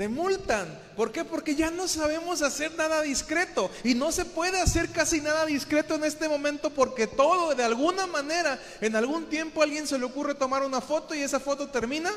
Te 0.00 0.08
multan. 0.08 0.66
¿Por 0.96 1.12
qué? 1.12 1.26
Porque 1.26 1.54
ya 1.54 1.70
no 1.70 1.86
sabemos 1.86 2.40
hacer 2.40 2.74
nada 2.74 3.02
discreto. 3.02 3.70
Y 3.84 3.92
no 3.92 4.12
se 4.12 4.24
puede 4.24 4.58
hacer 4.58 4.88
casi 4.88 5.20
nada 5.20 5.44
discreto 5.44 5.94
en 5.94 6.04
este 6.04 6.26
momento 6.26 6.70
porque 6.70 7.06
todo, 7.06 7.54
de 7.54 7.62
alguna 7.62 8.06
manera, 8.06 8.58
en 8.80 8.96
algún 8.96 9.26
tiempo 9.26 9.60
a 9.60 9.64
alguien 9.64 9.86
se 9.86 9.98
le 9.98 10.06
ocurre 10.06 10.34
tomar 10.34 10.62
una 10.62 10.80
foto 10.80 11.14
y 11.14 11.18
esa 11.18 11.38
foto 11.38 11.68
termina 11.68 12.10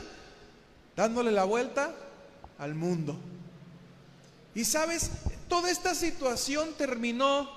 dándole 0.95 1.29
la 1.29 1.43
vuelta 1.43 1.93
al 2.57 2.73
mundo. 2.73 3.17
Y 4.55 4.63
sabes, 4.63 5.11
toda 5.49 5.69
esta 5.69 5.93
situación 5.93 6.75
terminó 6.77 7.49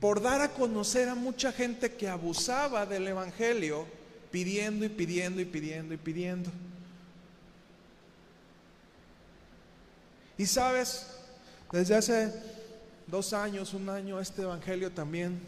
por 0.00 0.22
dar 0.22 0.40
a 0.40 0.52
conocer 0.52 1.10
a 1.10 1.14
mucha 1.14 1.52
gente 1.52 1.92
que 1.96 2.08
abusaba 2.08 2.86
del 2.86 3.06
Evangelio, 3.08 3.84
pidiendo 4.30 4.86
y 4.86 4.88
pidiendo 4.88 5.42
y 5.42 5.44
pidiendo 5.44 5.92
y 5.92 5.98
pidiendo. 5.98 6.50
Y 10.36 10.46
sabes, 10.46 11.06
desde 11.70 11.94
hace 11.94 12.32
dos 13.06 13.32
años, 13.32 13.72
un 13.72 13.88
año, 13.88 14.18
este 14.18 14.42
Evangelio 14.42 14.90
también 14.90 15.40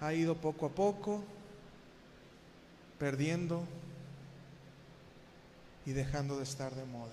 ha 0.00 0.14
ido 0.14 0.34
poco 0.34 0.66
a 0.66 0.70
poco 0.70 1.22
perdiendo 2.98 3.64
y 5.84 5.92
dejando 5.92 6.38
de 6.38 6.44
estar 6.44 6.74
de 6.74 6.84
moda. 6.84 7.12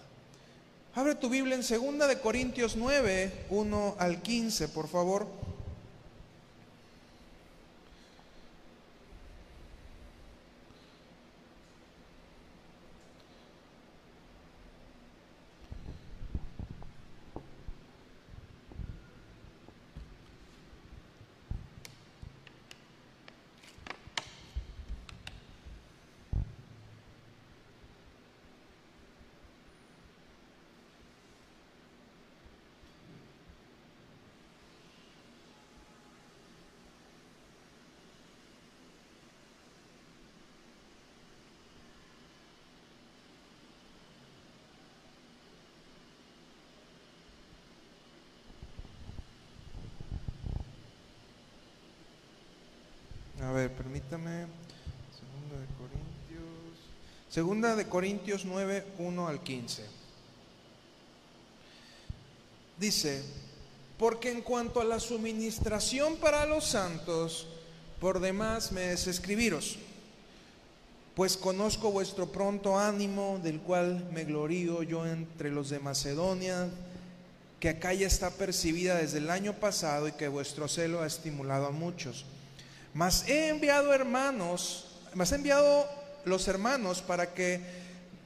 Abre 0.96 1.16
tu 1.16 1.30
Biblia 1.30 1.56
en 1.56 1.62
2 1.62 2.08
de 2.08 2.20
Corintios 2.20 2.76
9, 2.76 3.46
1 3.50 3.96
al 4.00 4.22
15, 4.22 4.70
por 4.70 4.88
favor. 4.88 5.28
A 53.48 53.52
ver, 53.52 53.72
permítame. 53.72 54.48
Segunda 55.14 55.60
de 55.62 55.68
Corintios. 55.78 56.76
Segunda 57.38 57.76
de 57.76 57.86
Corintios 57.86 58.46
9, 58.46 58.84
1 58.98 59.28
al 59.28 59.44
15. 59.44 59.84
Dice, 62.80 63.24
porque 64.00 64.32
en 64.32 64.42
cuanto 64.42 64.82
a 64.82 64.84
la 64.84 65.00
suministración 65.00 66.16
para 66.16 66.48
los 66.48 66.66
santos, 66.66 67.48
por 68.02 68.22
demás 68.22 68.72
me 68.72 68.92
es 68.92 69.06
escribiros, 69.06 69.78
pues 71.14 71.38
conozco 71.38 71.92
vuestro 71.92 72.32
pronto 72.32 72.80
ánimo, 72.80 73.40
del 73.44 73.60
cual 73.60 74.10
me 74.12 74.24
glorío 74.24 74.82
yo 74.82 75.06
entre 75.06 75.52
los 75.52 75.70
de 75.70 75.78
Macedonia, 75.78 76.68
que 77.60 77.70
acá 77.70 77.94
ya 77.94 78.08
está 78.08 78.32
percibida 78.32 78.96
desde 78.96 79.20
el 79.20 79.30
año 79.30 79.54
pasado 79.54 80.08
y 80.08 80.14
que 80.14 80.28
vuestro 80.28 80.68
celo 80.68 81.04
ha 81.04 81.06
estimulado 81.06 81.68
a 81.68 81.72
muchos. 81.72 82.26
Mas 82.96 83.28
he 83.28 83.50
enviado 83.50 83.94
hermanos, 83.94 84.88
mas 85.14 85.32
he 85.32 85.36
enviado 85.36 85.97
los 86.28 86.48
hermanos 86.48 87.02
para 87.02 87.34
que 87.34 87.62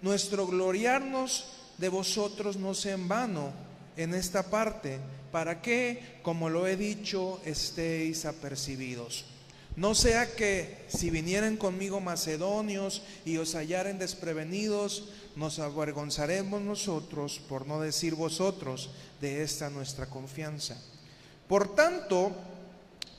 nuestro 0.01 0.47
gloriarnos 0.47 1.45
de 1.77 1.89
vosotros 1.89 2.57
no 2.57 2.73
sea 2.73 2.95
en 2.95 3.07
vano 3.07 3.51
en 3.97 4.13
esta 4.13 4.43
parte, 4.43 4.99
para 5.31 5.61
que, 5.61 6.19
como 6.23 6.49
lo 6.49 6.67
he 6.67 6.75
dicho, 6.75 7.41
estéis 7.45 8.25
apercibidos. 8.25 9.25
No 9.75 9.95
sea 9.95 10.35
que 10.35 10.85
si 10.89 11.09
vinieren 11.09 11.55
conmigo 11.55 12.01
macedonios 12.01 13.03
y 13.23 13.37
os 13.37 13.55
hallaren 13.55 13.99
desprevenidos, 13.99 15.09
nos 15.35 15.59
avergonzaremos 15.59 16.61
nosotros, 16.61 17.39
por 17.47 17.65
no 17.65 17.79
decir 17.79 18.15
vosotros, 18.15 18.89
de 19.21 19.43
esta 19.43 19.69
nuestra 19.69 20.07
confianza. 20.07 20.75
Por 21.47 21.73
tanto, 21.73 22.31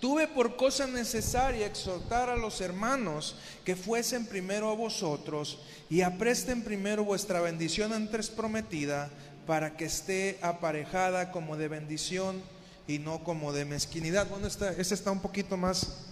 tuve 0.03 0.27
por 0.27 0.57
cosa 0.57 0.89
necesaria 0.89 1.65
exhortar 1.65 2.29
a 2.29 2.35
los 2.35 2.61
hermanos 2.61 3.37
que 3.65 3.77
fuesen 3.77 4.27
primero 4.27 4.69
a 4.69 4.75
vosotros 4.75 5.61
y 5.89 6.01
apresten 6.01 6.65
primero 6.65 7.05
vuestra 7.05 7.41
bendición 7.41 7.93
antes 7.93 8.29
prometida, 8.29 9.11
para 9.47 9.77
que 9.77 9.85
esté 9.85 10.41
aparejada 10.43 11.31
como 11.31 11.57
de 11.57 11.69
bendición 11.69 12.43
y 12.89 12.99
no 12.99 13.23
como 13.23 13.53
de 13.53 13.65
mezquinidad. 13.65 14.27
Bueno, 14.29 14.49
esta, 14.49 14.73
esta 14.73 14.95
está 14.95 15.13
un 15.13 15.21
poquito 15.21 15.57
más 15.57 16.07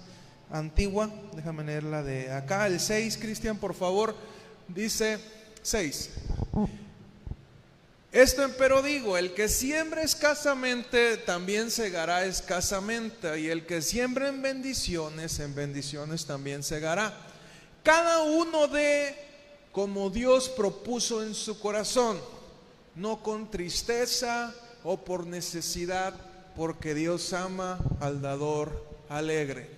antigua, 0.52 1.11
déjame 1.35 1.64
leerla 1.64 2.04
de 2.04 2.30
acá, 2.30 2.68
el 2.68 2.78
6, 2.78 3.18
Cristian, 3.18 3.56
por 3.56 3.75
favor, 3.75 4.14
dice 4.68 5.18
6. 5.62 6.11
Esto 8.12 8.43
empero 8.43 8.83
digo, 8.83 9.17
el 9.17 9.35
que 9.35 9.49
siembra 9.49 10.02
escasamente 10.02 11.17
también 11.17 11.71
segará 11.71 12.25
escasamente, 12.25 13.38
y 13.38 13.49
el 13.49 13.67
que 13.67 13.83
siembra 13.83 14.29
en 14.29 14.43
bendiciones, 14.43 15.38
en 15.38 15.55
bendiciones 15.55 16.26
también 16.26 16.64
segará. 16.64 17.17
Cada 17.85 18.23
uno 18.23 18.67
de 18.67 19.14
como 19.71 20.11
Dios 20.11 20.49
propuso 20.49 21.23
en 21.23 21.37
su 21.37 21.61
corazón, 21.61 22.21
no 22.97 23.23
con 23.23 23.49
tristeza 23.49 24.52
o 24.83 25.05
por 25.05 25.25
necesidad, 25.25 26.12
porque 26.57 26.95
Dios 26.95 27.33
ama 27.33 27.79
al 28.00 28.21
dador 28.21 28.85
alegre. 29.09 29.71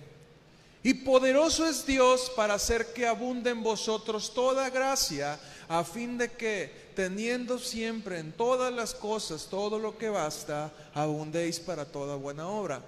Y 0.81 0.95
poderoso 0.95 1.67
es 1.67 1.85
Dios 1.85 2.31
para 2.35 2.55
hacer 2.55 2.93
que 2.93 3.05
abunde 3.05 3.51
en 3.51 3.61
vosotros 3.61 4.33
toda 4.33 4.71
gracia, 4.71 5.39
a 5.69 5.83
fin 5.83 6.17
de 6.17 6.31
que, 6.31 6.82
teniendo 6.95 7.59
siempre 7.59 8.19
en 8.19 8.31
todas 8.31 8.73
las 8.73 8.93
cosas 8.93 9.47
todo 9.49 9.79
lo 9.79 9.97
que 9.97 10.09
basta, 10.09 10.71
abundéis 10.93 11.59
para 11.59 11.85
toda 11.85 12.15
buena 12.15 12.47
obra. 12.47 12.81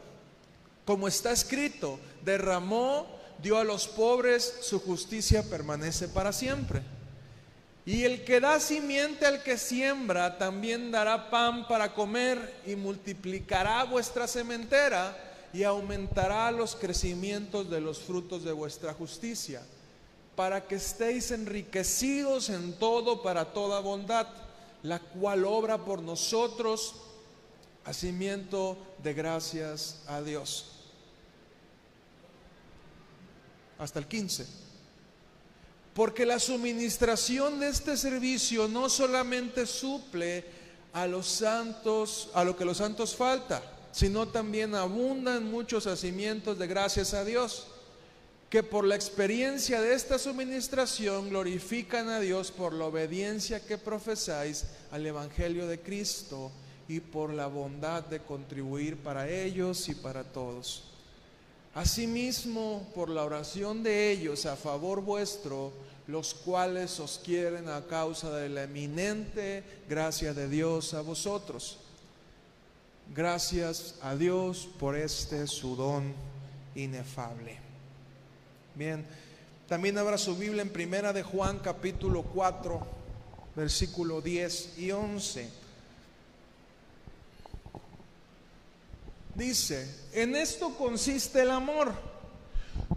Como 0.85 1.07
está 1.07 1.31
escrito, 1.31 1.99
derramó, 2.23 3.07
dio 3.41 3.57
a 3.57 3.63
los 3.63 3.87
pobres, 3.87 4.59
su 4.61 4.79
justicia 4.79 5.43
permanece 5.43 6.07
para 6.07 6.31
siempre. 6.31 6.81
Y 7.85 8.03
el 8.03 8.23
que 8.23 8.39
da 8.39 8.59
simiente 8.59 9.25
al 9.25 9.43
que 9.43 9.57
siembra, 9.57 10.37
también 10.37 10.91
dará 10.91 11.29
pan 11.29 11.67
para 11.67 11.93
comer 11.93 12.61
y 12.65 12.75
multiplicará 12.75 13.83
vuestra 13.83 14.27
sementera 14.27 15.15
y 15.53 15.63
aumentará 15.63 16.51
los 16.51 16.75
crecimientos 16.75 17.69
de 17.69 17.79
los 17.79 17.99
frutos 17.99 18.43
de 18.43 18.51
vuestra 18.51 18.93
justicia, 18.93 19.61
para 20.35 20.67
que 20.67 20.75
estéis 20.75 21.31
enriquecidos 21.31 22.49
en 22.49 22.73
todo 22.73 23.21
para 23.21 23.53
toda 23.53 23.79
bondad, 23.79 24.27
la 24.83 24.99
cual 24.99 25.45
obra 25.45 25.83
por 25.83 26.01
nosotros 26.01 26.95
hacimiento 27.85 28.77
de 29.01 29.13
gracias 29.13 30.01
a 30.07 30.21
Dios. 30.21 30.71
Hasta 33.77 33.99
el 33.99 34.07
15. 34.07 34.45
Porque 35.93 36.25
la 36.25 36.39
suministración 36.39 37.59
de 37.59 37.69
este 37.69 37.95
servicio 37.95 38.67
no 38.67 38.89
solamente 38.89 39.65
suple 39.65 40.43
a 40.91 41.07
los 41.07 41.27
santos, 41.27 42.29
a 42.33 42.43
lo 42.43 42.57
que 42.57 42.65
los 42.65 42.77
santos 42.77 43.15
falta, 43.15 43.61
sino 43.91 44.27
también 44.27 44.75
abunda 44.75 45.37
en 45.37 45.49
muchos 45.49 45.87
hacimientos 45.87 46.57
de 46.57 46.67
gracias 46.67 47.13
a 47.13 47.23
Dios, 47.23 47.67
que 48.55 48.63
por 48.63 48.85
la 48.85 48.95
experiencia 48.95 49.81
de 49.81 49.93
esta 49.93 50.17
suministración 50.17 51.27
glorifican 51.27 52.07
a 52.07 52.21
Dios 52.21 52.53
por 52.53 52.71
la 52.71 52.85
obediencia 52.85 53.59
que 53.59 53.77
profesáis 53.77 54.63
al 54.91 55.05
Evangelio 55.05 55.67
de 55.67 55.81
Cristo 55.81 56.53
y 56.87 57.01
por 57.01 57.33
la 57.33 57.47
bondad 57.47 58.05
de 58.05 58.21
contribuir 58.21 58.95
para 58.95 59.29
ellos 59.29 59.89
y 59.89 59.95
para 59.95 60.23
todos. 60.23 60.85
Asimismo, 61.73 62.89
por 62.95 63.09
la 63.09 63.25
oración 63.25 63.83
de 63.83 64.09
ellos 64.13 64.45
a 64.45 64.55
favor 64.55 65.01
vuestro, 65.01 65.73
los 66.07 66.33
cuales 66.33 66.97
os 67.01 67.19
quieren 67.21 67.67
a 67.67 67.85
causa 67.87 68.33
de 68.37 68.47
la 68.47 68.63
eminente 68.63 69.65
gracia 69.89 70.33
de 70.33 70.47
Dios 70.47 70.93
a 70.93 71.01
vosotros. 71.01 71.79
Gracias 73.13 73.95
a 74.01 74.15
Dios 74.15 74.69
por 74.79 74.95
este 74.95 75.45
su 75.45 75.75
don 75.75 76.13
inefable. 76.73 77.64
Bien, 78.75 79.05
también 79.69 79.97
abra 79.97 80.17
su 80.17 80.35
Biblia 80.35 80.61
en 80.61 80.69
Primera 80.69 81.13
de 81.13 81.23
Juan 81.23 81.59
capítulo 81.59 82.23
4, 82.23 82.85
versículo 83.55 84.19
10 84.19 84.79
y 84.79 84.91
11. 84.91 85.49
Dice, 89.33 89.95
en 90.11 90.35
esto 90.35 90.75
consiste 90.75 91.41
el 91.41 91.51
amor. 91.51 91.93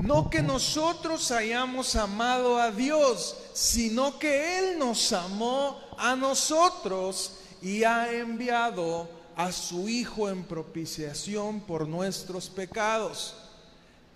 No 0.00 0.28
que 0.28 0.42
nosotros 0.42 1.30
hayamos 1.30 1.94
amado 1.94 2.58
a 2.58 2.72
Dios, 2.72 3.36
sino 3.52 4.18
que 4.18 4.58
Él 4.58 4.80
nos 4.80 5.12
amó 5.12 5.78
a 5.96 6.16
nosotros 6.16 7.34
y 7.62 7.84
ha 7.84 8.12
enviado 8.12 9.08
a 9.36 9.52
su 9.52 9.88
Hijo 9.88 10.28
en 10.28 10.42
propiciación 10.42 11.60
por 11.60 11.86
nuestros 11.86 12.48
pecados. 12.48 13.36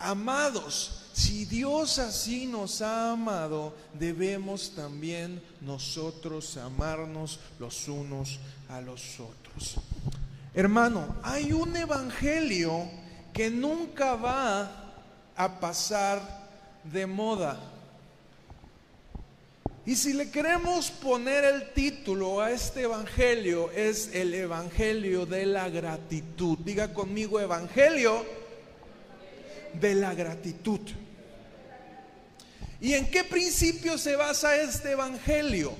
Amados, 0.02 1.02
si 1.12 1.44
Dios 1.44 1.98
así 2.00 2.46
nos 2.46 2.82
ha 2.82 3.12
amado, 3.12 3.72
debemos 3.94 4.72
también 4.74 5.40
nosotros 5.60 6.56
amarnos 6.56 7.38
los 7.60 7.86
unos 7.86 8.40
a 8.68 8.80
los 8.80 9.20
otros. 9.20 9.76
Hermano, 10.54 11.14
hay 11.22 11.52
un 11.52 11.76
evangelio 11.76 12.88
que 13.32 13.48
nunca 13.48 14.16
va 14.16 14.92
a 15.36 15.60
pasar 15.60 16.48
de 16.84 17.06
moda. 17.06 17.60
Y 19.86 19.94
si 19.96 20.14
le 20.14 20.30
queremos 20.30 20.90
poner 20.90 21.44
el 21.44 21.72
título 21.72 22.40
a 22.40 22.50
este 22.50 22.82
evangelio, 22.82 23.70
es 23.70 24.10
el 24.14 24.34
evangelio 24.34 25.26
de 25.26 25.46
la 25.46 25.68
gratitud. 25.68 26.58
Diga 26.58 26.92
conmigo, 26.92 27.38
evangelio 27.38 28.41
de 29.80 29.94
la 29.94 30.14
gratitud. 30.14 30.80
¿Y 32.80 32.94
en 32.94 33.10
qué 33.10 33.24
principio 33.24 33.96
se 33.96 34.16
basa 34.16 34.56
este 34.56 34.92
evangelio? 34.92 35.72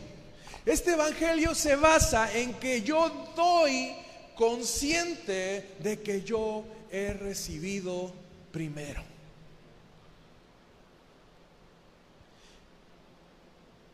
Este 0.64 0.92
evangelio 0.92 1.54
se 1.54 1.74
basa 1.74 2.32
en 2.32 2.54
que 2.54 2.82
yo 2.82 3.32
doy 3.34 3.92
consciente 4.36 5.74
de 5.80 6.00
que 6.00 6.22
yo 6.22 6.64
he 6.90 7.12
recibido 7.12 8.12
primero. 8.52 9.02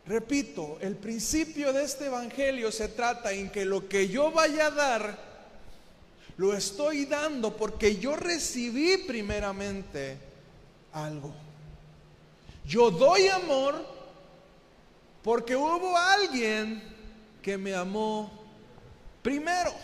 Repito, 0.08 0.78
el 0.80 0.96
principio 0.96 1.72
de 1.72 1.84
este 1.84 2.06
evangelio 2.06 2.72
se 2.72 2.88
trata 2.88 3.30
en 3.32 3.50
que 3.50 3.66
lo 3.66 3.88
que 3.88 4.08
yo 4.08 4.32
vaya 4.32 4.66
a 4.66 4.70
dar, 4.70 5.27
lo 6.38 6.54
estoy 6.54 7.04
dando 7.04 7.54
porque 7.56 7.96
yo 7.96 8.14
recibí 8.14 8.96
primeramente 8.98 10.18
algo. 10.92 11.34
Yo 12.64 12.90
doy 12.92 13.26
amor 13.26 13.84
porque 15.22 15.56
hubo 15.56 15.96
alguien 15.96 16.80
que 17.42 17.58
me 17.58 17.74
amó 17.74 18.30
primero. 19.20 19.74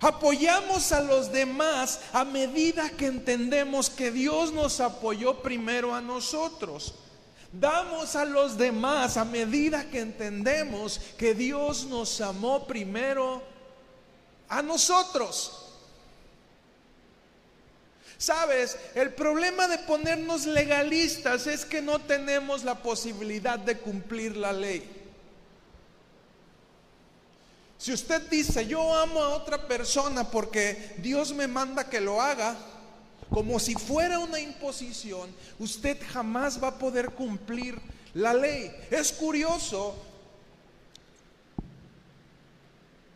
Apoyamos 0.00 0.92
a 0.92 1.00
los 1.00 1.30
demás 1.32 2.00
a 2.12 2.24
medida 2.24 2.88
que 2.90 3.06
entendemos 3.06 3.90
que 3.90 4.12
Dios 4.12 4.52
nos 4.52 4.78
apoyó 4.80 5.42
primero 5.42 5.92
a 5.92 6.00
nosotros. 6.00 6.94
Damos 7.52 8.14
a 8.14 8.24
los 8.24 8.56
demás 8.56 9.16
a 9.16 9.24
medida 9.24 9.90
que 9.90 10.00
entendemos 10.00 11.00
que 11.18 11.34
Dios 11.34 11.86
nos 11.86 12.20
amó 12.20 12.66
primero 12.66 13.42
a 14.48 14.62
nosotros. 14.62 15.66
Sabes, 18.18 18.78
el 18.94 19.14
problema 19.14 19.66
de 19.66 19.78
ponernos 19.78 20.44
legalistas 20.46 21.46
es 21.46 21.64
que 21.64 21.80
no 21.80 21.98
tenemos 21.98 22.64
la 22.64 22.74
posibilidad 22.74 23.58
de 23.58 23.78
cumplir 23.78 24.36
la 24.36 24.52
ley. 24.52 24.98
Si 27.78 27.94
usted 27.94 28.28
dice, 28.28 28.66
yo 28.66 28.94
amo 28.94 29.22
a 29.22 29.30
otra 29.30 29.66
persona 29.66 30.30
porque 30.30 30.96
Dios 30.98 31.32
me 31.32 31.48
manda 31.48 31.88
que 31.88 31.98
lo 31.98 32.20
haga, 32.20 32.54
como 33.30 33.58
si 33.60 33.74
fuera 33.74 34.18
una 34.18 34.40
imposición, 34.40 35.30
usted 35.58 35.96
jamás 36.12 36.62
va 36.62 36.68
a 36.68 36.78
poder 36.78 37.10
cumplir 37.10 37.78
la 38.12 38.34
ley. 38.34 38.70
Es 38.90 39.12
curioso 39.12 39.96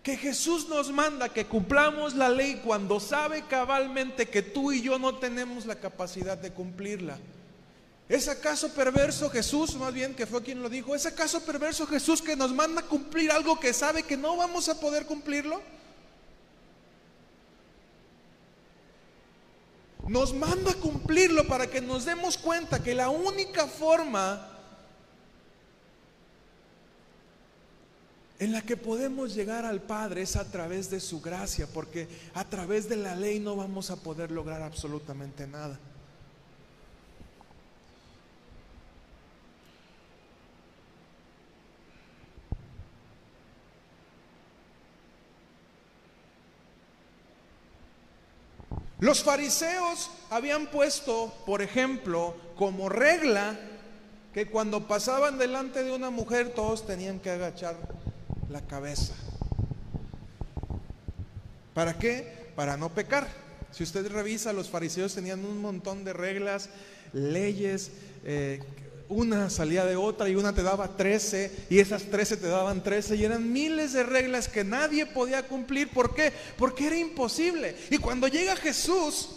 que 0.05 0.17
Jesús 0.17 0.69
nos 0.69 0.93
manda 0.93 1.31
que 1.31 1.47
cumplamos 1.47 2.15
la 2.15 2.29
ley 2.29 2.61
cuando 2.65 3.01
sabe 3.01 3.43
cabalmente 3.49 4.29
que 4.29 4.43
tú 4.43 4.71
y 4.71 4.83
yo 4.83 4.99
no 4.99 5.17
tenemos 5.17 5.67
la 5.67 5.77
capacidad 5.77 6.39
de 6.39 6.53
cumplirla. 6.53 7.19
¿Es 8.09 8.29
acaso 8.29 8.69
perverso 8.75 9.31
Jesús, 9.31 9.75
más 9.77 9.95
bien 9.95 10.15
que 10.15 10.27
fue 10.27 10.43
quien 10.43 10.63
lo 10.63 10.69
dijo, 10.69 10.95
¿es 10.95 11.07
acaso 11.07 11.41
perverso 11.43 11.87
Jesús 11.87 12.21
que 12.21 12.37
nos 12.37 12.53
manda 12.53 12.83
cumplir 12.83 13.31
algo 13.31 13.59
que 13.59 13.73
sabe 13.73 14.03
que 14.03 14.17
no 14.17 14.37
vamos 14.37 14.69
a 14.69 14.79
poder 14.79 15.07
cumplirlo? 15.07 15.63
Nos 20.09 20.35
manda 20.35 20.73
a 20.73 20.75
cumplirlo 20.75 21.47
para 21.47 21.67
que 21.67 21.81
nos 21.81 22.05
demos 22.05 22.37
cuenta 22.37 22.83
que 22.83 22.95
la 22.95 23.09
única 23.09 23.67
forma 23.67 24.51
en 28.39 28.53
la 28.53 28.63
que 28.63 28.77
podemos 28.77 29.35
llegar 29.35 29.65
al 29.65 29.81
Padre 29.81 30.23
es 30.23 30.37
a 30.37 30.45
través 30.45 30.91
de 30.91 31.01
su 31.01 31.21
gracia, 31.21 31.67
porque 31.67 32.09
a 32.35 32.45
través 32.45 32.89
de 32.89 32.97
la 32.97 33.17
ley 33.17 33.41
no 33.41 33.57
vamos 33.57 33.91
a 33.91 33.97
poder 33.97 34.31
lograr 34.31 34.61
absolutamente 34.63 35.47
nada. 35.47 35.79
Los 49.05 49.23
fariseos 49.23 50.11
habían 50.31 50.67
puesto, 50.69 51.31
por 51.45 51.61
ejemplo, 51.61 52.35
como 52.57 52.89
regla 52.89 53.55
que 54.33 54.47
cuando 54.47 54.89
pasaban 54.89 55.37
delante 55.37 55.85
de 55.85 55.93
una 55.93 56.09
mujer 56.09 56.55
todos 56.55 56.87
tenían 56.87 57.21
que 57.21 57.29
agachar 57.29 57.77
la 58.49 58.63
cabeza. 58.63 59.13
¿Para 61.75 61.99
qué? 61.99 62.49
Para 62.57 62.79
no 62.79 62.95
pecar. 62.95 63.29
Si 63.73 63.83
usted 63.83 64.11
revisa, 64.11 64.55
los 64.55 64.71
fariseos 64.71 65.15
tenían 65.15 65.45
un 65.45 65.61
montón 65.61 66.03
de 66.05 66.15
reglas, 66.15 66.71
leyes, 67.13 67.91
eh, 68.25 68.63
una 69.09 69.51
salía 69.51 69.85
de 69.85 69.97
otra 69.97 70.29
y 70.29 70.35
una 70.35 70.55
te 70.55 70.63
daba 70.63 70.97
13 70.97 71.67
y 71.71 71.79
esas 71.79 72.05
13 72.05 72.39
te 72.39 72.49
daban 72.49 72.83
13 72.83 73.17
y 73.17 73.25
eran 73.25 73.53
miles 73.53 73.93
de 73.93 74.03
reglas 74.03 74.49
que 74.49 74.65
nadie 74.65 75.07
podía 75.07 75.47
cumplir. 75.47 75.91
¿Por 75.91 76.15
qué? 76.15 76.33
Porque 76.57 76.87
era 76.87 76.97
imposible. 76.97 77.77
Y 77.91 77.99
cuando 77.99 78.29
llega 78.29 78.57
Jesús 78.57 79.31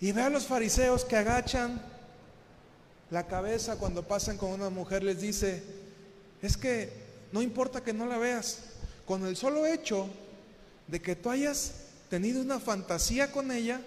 y 0.00 0.12
ve 0.12 0.22
a 0.22 0.30
los 0.30 0.46
fariseos 0.46 1.04
que 1.04 1.16
agachan 1.16 1.80
la 3.10 3.26
cabeza 3.26 3.76
cuando 3.76 4.02
pasan 4.02 4.38
con 4.38 4.50
una 4.50 4.70
mujer, 4.70 5.02
les 5.02 5.20
dice, 5.20 5.62
es 6.40 6.56
que 6.56 6.92
no 7.30 7.42
importa 7.42 7.82
que 7.82 7.92
no 7.92 8.06
la 8.06 8.18
veas, 8.18 8.64
con 9.04 9.26
el 9.26 9.36
solo 9.36 9.66
hecho 9.66 10.08
de 10.86 11.00
que 11.00 11.14
tú 11.14 11.30
hayas 11.30 11.72
tenido 12.08 12.40
una 12.40 12.58
fantasía 12.58 13.30
con 13.30 13.52
ella, 13.52 13.80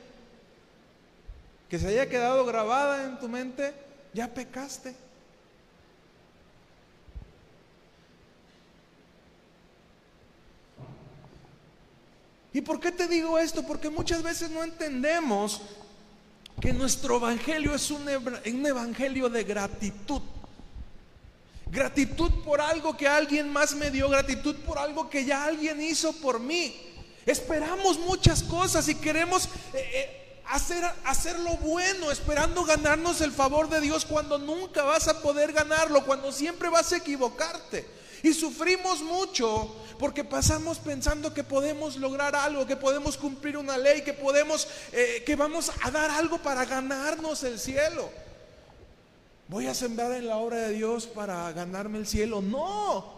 que 1.69 1.80
se 1.80 1.88
haya 1.88 2.10
quedado 2.10 2.45
grabada 2.45 3.06
en 3.06 3.19
tu 3.19 3.28
mente, 3.28 3.73
ya 4.13 4.34
pecaste. 4.34 4.95
¿Y 12.54 12.62
por 12.62 12.80
qué 12.80 12.91
te 12.91 13.08
digo 13.10 13.38
esto? 13.38 13.63
Porque 13.67 13.89
muchas 13.89 14.23
veces 14.23 14.49
no 14.49 14.63
entendemos 14.63 15.62
que 16.62 16.71
nuestro 16.71 17.17
evangelio 17.17 17.75
es 17.75 17.91
un, 17.91 18.08
evangelio 18.08 19.28
de 19.28 19.43
gratitud. 19.43 20.21
gratitud 21.69 22.32
por 22.45 22.62
algo 22.62 22.95
que 22.95 23.10
alguien 23.10 23.51
más 23.51 23.75
me 23.75 23.91
dio, 23.91 24.08
gratitud 24.08 24.56
por 24.65 24.78
algo 24.78 25.10
que 25.10 25.25
ya 25.25 25.43
alguien 25.43 25.82
hizo 25.82 26.13
por 26.13 26.39
mí. 26.39 26.73
Esperamos 27.25 27.99
muchas 27.99 28.41
cosas 28.43 28.88
y 28.88 28.95
queremos 28.95 29.49
eh, 29.73 29.89
eh, 29.93 30.25
hacer, 30.50 30.84
hacer 31.04 31.40
lo 31.40 31.58
bueno, 31.58 32.12
esperando 32.12 32.64
ganarnos 32.64 33.22
el 33.22 33.32
favor 33.32 33.70
de 33.70 33.82
Dios 33.82 34.06
cuando 34.06 34.38
nunca 34.38 34.84
vas 34.84 35.08
a 35.08 35.22
poder 35.22 35.54
ganarlo, 35.54 36.06
cuando 36.06 36.32
siempre 36.32 36.70
vas 36.70 36.92
a 36.94 36.98
equivocarte. 36.98 37.88
Y 38.24 38.34
sufrimos 38.34 39.02
mucho 39.02 39.76
porque 40.00 40.24
pasamos 40.24 40.80
pensando 40.80 41.34
que 41.34 41.44
podemos 41.44 41.98
lograr 41.98 42.36
algo, 42.36 42.66
que 42.66 42.76
podemos 42.76 43.18
cumplir 43.18 43.58
una 43.58 43.78
ley, 43.78 44.04
que 44.04 44.14
podemos, 44.14 44.68
eh, 44.92 45.24
que 45.26 45.36
vamos 45.36 45.72
a 45.84 45.92
dar 45.92 46.10
algo 46.10 46.38
para 46.40 46.66
ganarnos 46.66 47.44
el 47.44 47.60
cielo. 47.60 48.10
Voy 49.48 49.68
a 49.68 49.76
sembrar 49.76 50.12
en 50.14 50.28
la 50.28 50.38
obra 50.38 50.58
de 50.58 50.74
Dios 50.74 51.06
para 51.06 51.52
ganarme 51.52 52.00
el 52.00 52.08
cielo. 52.08 52.42
No. 52.42 53.14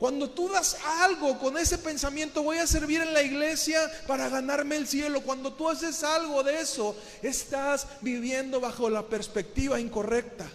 Cuando 0.00 0.30
tú 0.30 0.48
das 0.48 0.78
algo 1.02 1.38
con 1.38 1.58
ese 1.58 1.76
pensamiento, 1.76 2.42
voy 2.42 2.56
a 2.56 2.66
servir 2.66 3.02
en 3.02 3.12
la 3.12 3.22
iglesia 3.22 3.78
para 4.06 4.30
ganarme 4.30 4.76
el 4.76 4.88
cielo. 4.88 5.20
Cuando 5.20 5.52
tú 5.52 5.68
haces 5.68 6.02
algo 6.02 6.42
de 6.42 6.58
eso, 6.58 6.96
estás 7.20 7.86
viviendo 8.00 8.60
bajo 8.60 8.88
la 8.88 9.02
perspectiva 9.02 9.78
incorrecta. 9.78 10.50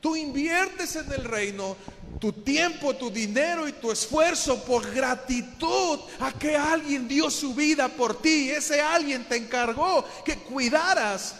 Tú 0.00 0.16
inviertes 0.16 0.96
en 0.96 1.12
el 1.12 1.22
reino 1.22 1.76
tu 2.18 2.32
tiempo, 2.32 2.96
tu 2.96 3.08
dinero 3.08 3.68
y 3.68 3.72
tu 3.74 3.92
esfuerzo 3.92 4.64
por 4.64 4.92
gratitud 4.92 6.00
a 6.18 6.32
que 6.32 6.56
alguien 6.56 7.06
dio 7.06 7.30
su 7.30 7.54
vida 7.54 7.88
por 7.88 8.20
ti. 8.20 8.50
Ese 8.50 8.80
alguien 8.80 9.28
te 9.28 9.36
encargó 9.36 10.04
que 10.24 10.38
cuidaras 10.38 11.36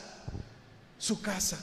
su 0.96 1.20
casa. 1.20 1.58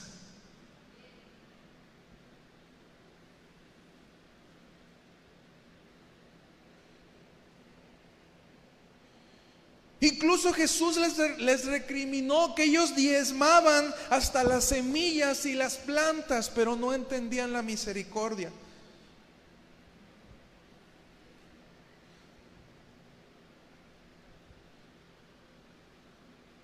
Incluso 10.06 10.52
Jesús 10.52 10.96
les, 11.38 11.64
recriminó 11.64 12.54
que 12.54 12.62
ellos 12.62 12.94
diezmaban 12.94 13.92
hasta 14.08 14.44
las 14.44 14.66
semillas 14.66 15.44
y 15.46 15.54
las 15.54 15.78
plantas, 15.78 16.48
pero 16.48 16.76
no 16.76 16.94
entendían 16.94 17.52
la 17.52 17.60
misericordia. 17.60 18.52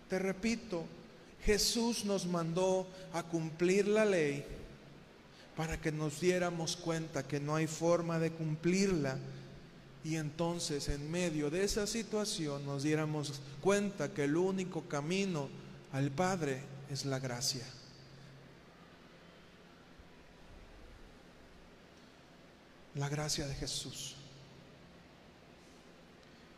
Te 0.09 0.21
repito, 0.21 0.85
Jesús 1.45 2.05
nos 2.05 2.27
mandó 2.27 2.87
a 3.13 3.25
cumplir 3.25 3.89
la 3.89 4.05
ley 4.05 4.45
para 5.57 5.81
que 5.81 5.91
nos 5.91 6.21
diéramos 6.21 6.77
cuenta 6.77 7.27
que 7.27 7.41
no 7.41 7.57
hay 7.57 7.67
forma 7.67 8.21
de 8.21 8.31
cumplirla 8.31 9.19
y 10.05 10.17
entonces 10.17 10.89
en 10.89 11.11
medio 11.11 11.49
de 11.51 11.63
esa 11.65 11.87
situación 11.87 12.67
nos 12.67 12.83
diéramos 12.83 13.41
cuenta 13.61 14.13
que 14.13 14.25
el 14.25 14.37
único 14.37 14.83
camino 14.83 15.49
al 15.93 16.11
Padre 16.11 16.63
es 16.91 17.05
la 17.05 17.19
gracia. 17.19 17.65
La 22.95 23.09
gracia 23.09 23.47
de 23.47 23.55
Jesús. 23.55 24.17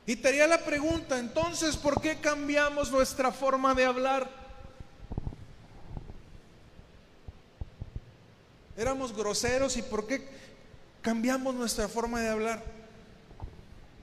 Y 0.06 0.16
te 0.16 0.28
haría 0.28 0.46
la 0.46 0.64
pregunta, 0.64 1.18
entonces, 1.18 1.76
¿por 1.76 2.00
qué 2.00 2.20
cambiamos 2.20 2.90
nuestra 2.90 3.32
forma 3.32 3.74
de 3.74 3.84
hablar? 3.84 4.28
Éramos 8.76 9.14
groseros 9.14 9.76
y 9.76 9.82
¿por 9.82 10.06
qué 10.06 10.28
cambiamos 11.00 11.54
nuestra 11.54 11.88
forma 11.88 12.20
de 12.20 12.28
hablar? 12.28 12.83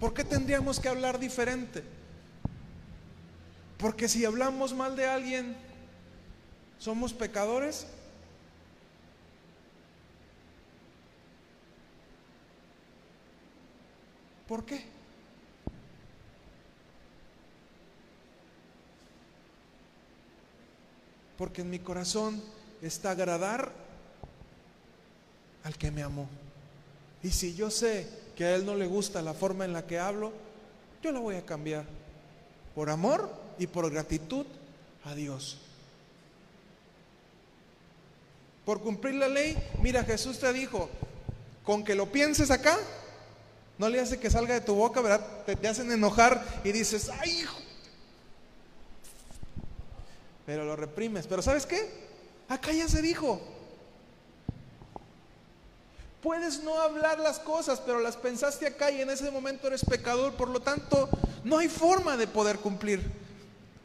¿Por 0.01 0.15
qué 0.15 0.23
tendríamos 0.23 0.79
que 0.79 0.89
hablar 0.89 1.19
diferente? 1.19 1.83
Porque 3.77 4.09
si 4.09 4.25
hablamos 4.25 4.73
mal 4.73 4.95
de 4.95 5.05
alguien, 5.05 5.55
¿somos 6.79 7.13
pecadores? 7.13 7.85
¿Por 14.47 14.65
qué? 14.65 14.83
Porque 21.37 21.61
en 21.61 21.69
mi 21.69 21.77
corazón 21.77 22.43
está 22.81 23.11
agradar 23.11 23.71
al 25.63 25.77
que 25.77 25.91
me 25.91 26.01
amó. 26.01 26.27
Y 27.21 27.29
si 27.29 27.53
yo 27.53 27.69
sé 27.69 28.20
que 28.41 28.47
a 28.47 28.55
él 28.55 28.65
no 28.65 28.73
le 28.73 28.87
gusta 28.87 29.21
la 29.21 29.35
forma 29.35 29.65
en 29.65 29.73
la 29.73 29.85
que 29.85 29.99
hablo, 29.99 30.33
yo 31.03 31.11
la 31.11 31.19
voy 31.19 31.35
a 31.35 31.45
cambiar. 31.45 31.85
Por 32.73 32.89
amor 32.89 33.31
y 33.59 33.67
por 33.67 33.87
gratitud 33.91 34.47
a 35.05 35.13
Dios. 35.13 35.59
Por 38.65 38.81
cumplir 38.81 39.13
la 39.13 39.27
ley, 39.27 39.55
mira, 39.83 40.03
Jesús 40.03 40.39
te 40.39 40.51
dijo, 40.53 40.89
con 41.63 41.83
que 41.83 41.93
lo 41.93 42.11
pienses 42.11 42.49
acá, 42.49 42.79
no 43.77 43.87
le 43.89 43.99
hace 43.99 44.19
que 44.19 44.31
salga 44.31 44.55
de 44.55 44.61
tu 44.61 44.73
boca, 44.73 45.01
¿verdad? 45.01 45.45
Te, 45.45 45.67
hacen 45.67 45.91
enojar 45.91 46.43
y 46.63 46.71
dices, 46.71 47.11
ay, 47.19 47.41
hijo. 47.41 47.59
Pero 50.47 50.65
lo 50.65 50.75
reprimes. 50.75 51.27
Pero 51.27 51.43
¿sabes 51.43 51.67
qué? 51.67 51.87
Acá 52.49 52.71
ya 52.71 52.87
se 52.87 53.03
dijo. 53.03 53.39
Puedes 56.21 56.61
no 56.61 56.79
hablar 56.79 57.19
las 57.19 57.39
cosas, 57.39 57.81
pero 57.83 57.99
las 57.99 58.15
pensaste 58.15 58.67
acá 58.67 58.91
y 58.91 59.01
en 59.01 59.09
ese 59.09 59.31
momento 59.31 59.67
eres 59.67 59.83
pecador. 59.83 60.33
Por 60.33 60.49
lo 60.49 60.59
tanto, 60.59 61.09
no 61.43 61.57
hay 61.57 61.67
forma 61.67 62.15
de 62.15 62.27
poder 62.27 62.59
cumplir 62.59 63.11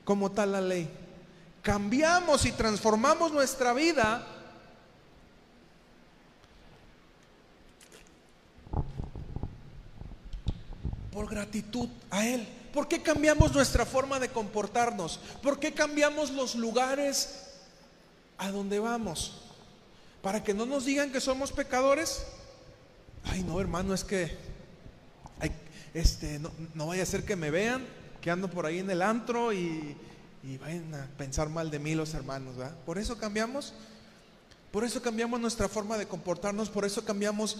como 0.05 0.31
tal 0.31 0.53
la 0.53 0.61
ley. 0.61 0.88
Cambiamos 1.62 2.44
y 2.44 2.53
transformamos 2.53 3.33
nuestra 3.33 3.72
vida 3.72 4.27
por 11.11 11.31
gratitud 11.31 11.88
a 12.11 12.27
Él. 12.27 12.46
¿Por 12.75 12.87
qué 12.87 13.03
cambiamos 13.03 13.55
nuestra 13.55 13.87
forma 13.87 14.20
de 14.20 14.29
comportarnos? 14.29 15.18
¿Por 15.42 15.59
qué 15.59 15.72
cambiamos 15.72 16.31
los 16.31 16.55
lugares 16.55 17.46
a 18.37 18.51
donde 18.51 18.79
vamos? 18.79 19.45
Para 20.26 20.42
que 20.42 20.52
no 20.52 20.66
nos 20.66 20.84
digan 20.84 21.12
que 21.12 21.20
somos 21.20 21.52
pecadores. 21.52 22.26
Ay, 23.22 23.44
no, 23.44 23.60
hermano, 23.60 23.94
es 23.94 24.02
que 24.02 24.36
este, 25.94 26.40
no, 26.40 26.50
vaya 26.88 27.04
a 27.04 27.06
ser 27.06 27.24
que 27.24 27.36
me 27.36 27.52
vean, 27.52 27.86
que 28.20 28.32
ando 28.32 28.50
por 28.50 28.66
ahí 28.66 28.80
en 28.80 28.90
el 28.90 29.02
antro 29.02 29.52
y, 29.52 29.96
y 30.42 30.58
vayan 30.58 30.92
a 30.96 31.06
pensar 31.16 31.48
mal 31.48 31.70
de 31.70 31.78
mí 31.78 31.94
los 31.94 32.12
hermanos, 32.12 32.56
¿verdad? 32.56 32.76
Por 32.84 32.98
eso 32.98 33.16
cambiamos, 33.18 33.72
por 34.72 34.82
eso 34.82 35.00
cambiamos 35.00 35.38
nuestra 35.38 35.68
forma 35.68 35.96
de 35.96 36.08
comportarnos, 36.08 36.70
por 36.70 36.84
eso 36.84 37.04
cambiamos 37.04 37.58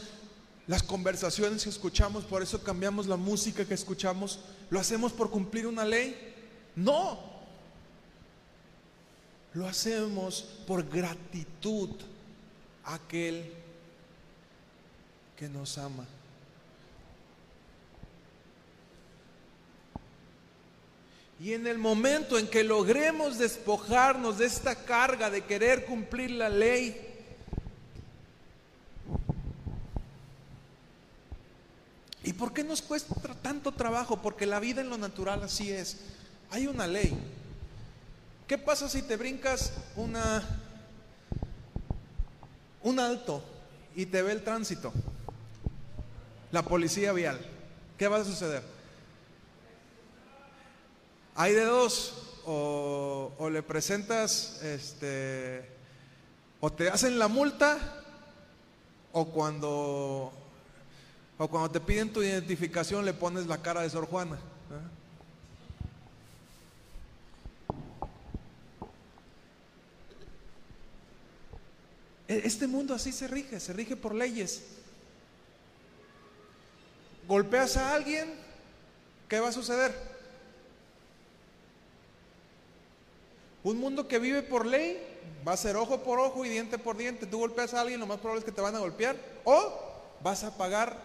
las 0.67 0.83
conversaciones 0.83 1.63
que 1.63 1.71
escuchamos, 1.71 2.25
por 2.25 2.43
eso 2.43 2.65
cambiamos 2.65 3.07
la 3.07 3.17
música 3.17 3.65
que 3.65 3.75
escuchamos. 3.75 4.41
¿Lo 4.71 4.81
hacemos 4.81 5.13
por 5.13 5.31
cumplir 5.31 5.69
una 5.69 5.85
ley? 5.85 6.35
No. 6.75 7.21
Lo 9.55 9.69
hacemos 9.69 10.49
por 10.67 10.85
gratitud 10.89 11.91
aquel 12.87 13.53
que 15.37 15.49
nos 15.49 15.77
ama. 15.77 16.07
Y 21.39 21.53
en 21.53 21.67
el 21.67 21.77
momento 21.77 22.39
en 22.39 22.49
que 22.49 22.65
logremos 22.65 23.37
despojarnos 23.37 24.39
de 24.39 24.47
esta 24.47 24.75
carga 24.75 25.29
de 25.29 25.45
querer 25.45 25.85
cumplir 25.85 26.31
la 26.31 26.49
ley, 26.49 26.99
¿y 32.23 32.33
por 32.33 32.55
qué 32.55 32.65
nos 32.65 32.81
cuesta 32.81 33.15
tanto 33.43 33.73
trabajo? 33.73 34.23
Porque 34.23 34.47
la 34.47 34.61
vida 34.61 34.81
en 34.81 34.89
lo 34.89 34.97
natural 34.97 35.43
así 35.43 35.71
es. 35.71 35.99
Hay 36.51 36.67
una 36.67 36.87
ley. 36.87 37.15
¿Qué 38.47 38.57
pasa 38.57 38.89
si 38.89 39.03
te 39.03 39.17
brincas 39.17 39.73
una 39.97 40.56
un 42.87 43.01
alto 43.01 43.43
y 43.97 44.07
te 44.07 44.23
ve 44.23 44.31
el 44.31 44.45
tránsito, 44.45 44.93
la 46.53 46.63
policía 46.63 47.13
vial, 47.13 47.41
¿qué 47.99 48.07
va 48.07 48.19
a 48.19 48.25
suceder? 48.25 48.63
Hay 51.35 51.53
de 51.53 51.65
dos, 51.65 52.41
o, 52.47 53.49
le 53.51 53.63
presentas, 53.65 54.63
este, 54.63 55.69
o 56.61 56.71
te 56.71 56.89
hacen 56.89 57.19
la 57.19 57.27
multa, 57.27 57.77
o 59.13 59.27
cuando, 59.27 60.33
o 61.39 61.49
cuando 61.49 61.71
te 61.73 61.81
piden 61.81 62.13
tu 62.13 62.23
identificación 62.23 63.05
le 63.05 63.15
pones 63.15 63.49
la 63.49 63.59
cara 63.59 63.83
de 63.83 63.91
Sor 63.91 64.07
Juana. 64.07 64.37
E- 64.37 65.06
Este 72.29 72.67
mundo 72.67 72.95
así 72.95 73.13
se 73.13 73.29
rige, 73.29 73.61
se 73.61 73.73
rige 73.73 73.97
por 73.97 74.15
leyes. 74.15 74.63
Golpeas 77.29 77.77
a 77.77 77.95
alguien, 77.95 78.35
¿qué 79.29 79.41
va 79.41 79.49
a 79.49 79.53
suceder? 79.53 79.93
Un 83.63 83.79
mundo 83.79 84.07
que 84.07 84.19
vive 84.19 84.43
por 84.43 84.65
ley 84.65 84.97
va 85.47 85.53
a 85.53 85.57
ser 85.57 85.77
ojo 85.77 86.03
por 86.03 86.21
ojo 86.21 86.45
y 86.45 86.49
diente 86.49 86.79
por 86.79 86.97
diente. 86.97 87.27
Tú 87.27 87.39
golpeas 87.39 87.75
a 87.75 87.81
alguien, 87.81 88.01
lo 88.01 88.07
más 88.07 88.19
probable 88.19 88.41
es 88.41 88.45
que 88.45 88.53
te 88.53 88.61
van 88.61 88.77
a 88.77 88.81
golpear. 88.81 89.17
O 89.45 89.81
vas 90.23 90.45
a 90.45 90.57
pagar 90.57 90.97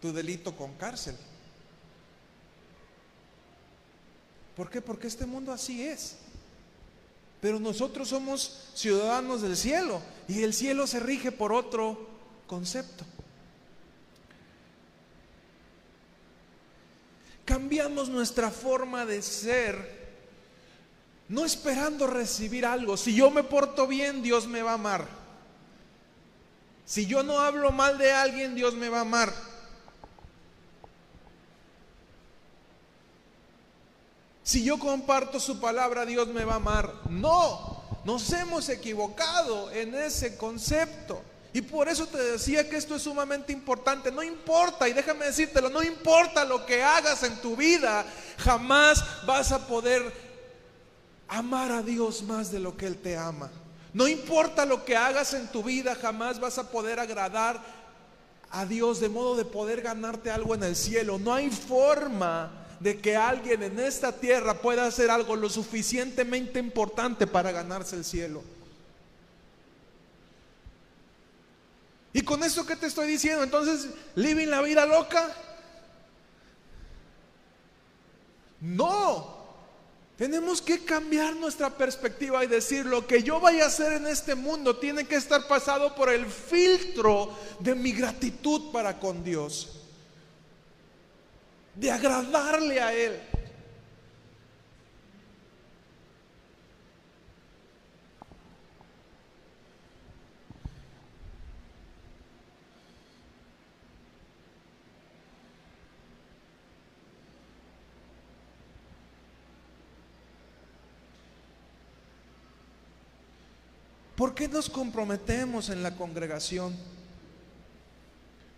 tu 0.00 0.12
delito 0.12 0.54
con 0.56 0.74
cárcel. 0.74 1.16
¿Por 4.54 4.70
qué? 4.70 4.80
Porque 4.80 5.06
este 5.06 5.26
mundo 5.26 5.52
así 5.52 5.86
es. 5.86 6.16
Pero 7.46 7.60
nosotros 7.60 8.08
somos 8.08 8.72
ciudadanos 8.74 9.40
del 9.40 9.56
cielo 9.56 10.02
y 10.26 10.42
el 10.42 10.52
cielo 10.52 10.84
se 10.88 10.98
rige 10.98 11.30
por 11.30 11.52
otro 11.52 12.08
concepto. 12.48 13.04
Cambiamos 17.44 18.08
nuestra 18.08 18.50
forma 18.50 19.06
de 19.06 19.22
ser 19.22 20.08
no 21.28 21.44
esperando 21.44 22.08
recibir 22.08 22.66
algo. 22.66 22.96
Si 22.96 23.14
yo 23.14 23.30
me 23.30 23.44
porto 23.44 23.86
bien, 23.86 24.24
Dios 24.24 24.48
me 24.48 24.62
va 24.62 24.72
a 24.72 24.74
amar. 24.74 25.06
Si 26.84 27.06
yo 27.06 27.22
no 27.22 27.38
hablo 27.38 27.70
mal 27.70 27.96
de 27.96 28.10
alguien, 28.10 28.56
Dios 28.56 28.74
me 28.74 28.88
va 28.88 28.98
a 28.98 29.02
amar. 29.02 29.32
Si 34.46 34.62
yo 34.62 34.78
comparto 34.78 35.40
su 35.40 35.58
palabra, 35.58 36.06
Dios 36.06 36.28
me 36.28 36.44
va 36.44 36.52
a 36.52 36.56
amar. 36.56 36.94
No, 37.10 37.82
nos 38.04 38.32
hemos 38.32 38.68
equivocado 38.68 39.72
en 39.72 39.92
ese 39.96 40.36
concepto. 40.36 41.20
Y 41.52 41.62
por 41.62 41.88
eso 41.88 42.06
te 42.06 42.18
decía 42.18 42.70
que 42.70 42.76
esto 42.76 42.94
es 42.94 43.02
sumamente 43.02 43.52
importante. 43.52 44.12
No 44.12 44.22
importa, 44.22 44.88
y 44.88 44.92
déjame 44.92 45.24
decírtelo, 45.24 45.68
no 45.68 45.82
importa 45.82 46.44
lo 46.44 46.64
que 46.64 46.80
hagas 46.80 47.24
en 47.24 47.40
tu 47.40 47.56
vida, 47.56 48.06
jamás 48.38 49.02
vas 49.26 49.50
a 49.50 49.66
poder 49.66 50.14
amar 51.26 51.72
a 51.72 51.82
Dios 51.82 52.22
más 52.22 52.52
de 52.52 52.60
lo 52.60 52.76
que 52.76 52.86
Él 52.86 52.98
te 52.98 53.16
ama. 53.16 53.50
No 53.92 54.06
importa 54.06 54.64
lo 54.64 54.84
que 54.84 54.96
hagas 54.96 55.34
en 55.34 55.48
tu 55.48 55.64
vida, 55.64 55.96
jamás 55.96 56.38
vas 56.38 56.56
a 56.58 56.70
poder 56.70 57.00
agradar 57.00 57.60
a 58.52 58.64
Dios 58.64 59.00
de 59.00 59.08
modo 59.08 59.34
de 59.34 59.44
poder 59.44 59.82
ganarte 59.82 60.30
algo 60.30 60.54
en 60.54 60.62
el 60.62 60.76
cielo. 60.76 61.18
No 61.18 61.34
hay 61.34 61.50
forma 61.50 62.62
de 62.80 63.00
que 63.00 63.16
alguien 63.16 63.62
en 63.62 63.78
esta 63.78 64.12
tierra 64.12 64.60
pueda 64.60 64.86
hacer 64.86 65.10
algo 65.10 65.36
lo 65.36 65.48
suficientemente 65.48 66.58
importante 66.58 67.26
para 67.26 67.52
ganarse 67.52 67.96
el 67.96 68.04
cielo. 68.04 68.42
Y 72.12 72.22
con 72.22 72.42
eso 72.42 72.66
que 72.66 72.76
te 72.76 72.86
estoy 72.86 73.08
diciendo, 73.08 73.42
entonces, 73.42 73.88
¿living 74.14 74.46
la 74.46 74.62
vida 74.62 74.86
loca? 74.86 75.34
No. 78.60 79.36
Tenemos 80.16 80.62
que 80.62 80.82
cambiar 80.82 81.36
nuestra 81.36 81.68
perspectiva 81.76 82.42
y 82.42 82.46
decir 82.46 82.86
lo 82.86 83.06
que 83.06 83.22
yo 83.22 83.38
vaya 83.38 83.64
a 83.64 83.68
hacer 83.68 83.92
en 83.92 84.06
este 84.06 84.34
mundo 84.34 84.78
tiene 84.78 85.06
que 85.06 85.16
estar 85.16 85.46
pasado 85.46 85.94
por 85.94 86.10
el 86.10 86.24
filtro 86.24 87.36
de 87.60 87.74
mi 87.74 87.92
gratitud 87.92 88.72
para 88.72 88.98
con 88.98 89.22
Dios 89.22 89.85
de 91.76 91.90
agradarle 91.90 92.80
a 92.80 92.92
Él. 92.92 93.20
¿Por 114.16 114.34
qué 114.34 114.48
nos 114.48 114.70
comprometemos 114.70 115.68
en 115.68 115.82
la 115.82 115.94
congregación? 115.94 116.74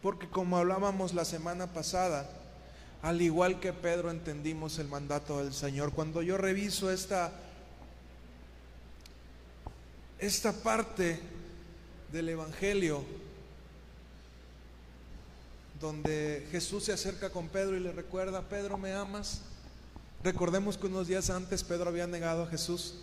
Porque 0.01 0.29
como 0.29 0.57
hablábamos 0.57 1.15
la 1.15 1.25
semana 1.25 1.73
pasada, 1.73 2.31
al 3.03 3.23
igual 3.23 3.61
que 3.61 3.73
Pedro 3.73 4.11
entendimos 4.11 4.79
el 4.79 4.89
mandato 4.89 5.39
del 5.39 5.53
Señor. 5.53 5.93
Cuando 5.93 6.23
yo 6.23 6.37
reviso 6.37 6.91
esta, 6.91 7.33
esta 10.19 10.53
parte 10.53 11.21
del 12.13 12.29
Evangelio, 12.31 13.05
donde 15.81 16.47
Jesús 16.51 16.85
se 16.85 16.93
acerca 16.93 17.31
con 17.31 17.49
Pedro 17.49 17.77
y 17.77 17.81
le 17.81 17.93
recuerda, 17.93 18.43
Pedro, 18.43 18.79
¿me 18.79 18.93
amas? 18.93 19.43
Recordemos 20.25 20.77
que 20.77 20.87
unos 20.87 21.07
días 21.07 21.31
antes 21.31 21.63
Pedro 21.63 21.91
había 21.91 22.09
negado 22.09 22.43
a 22.43 22.47
Jesús. 22.49 22.97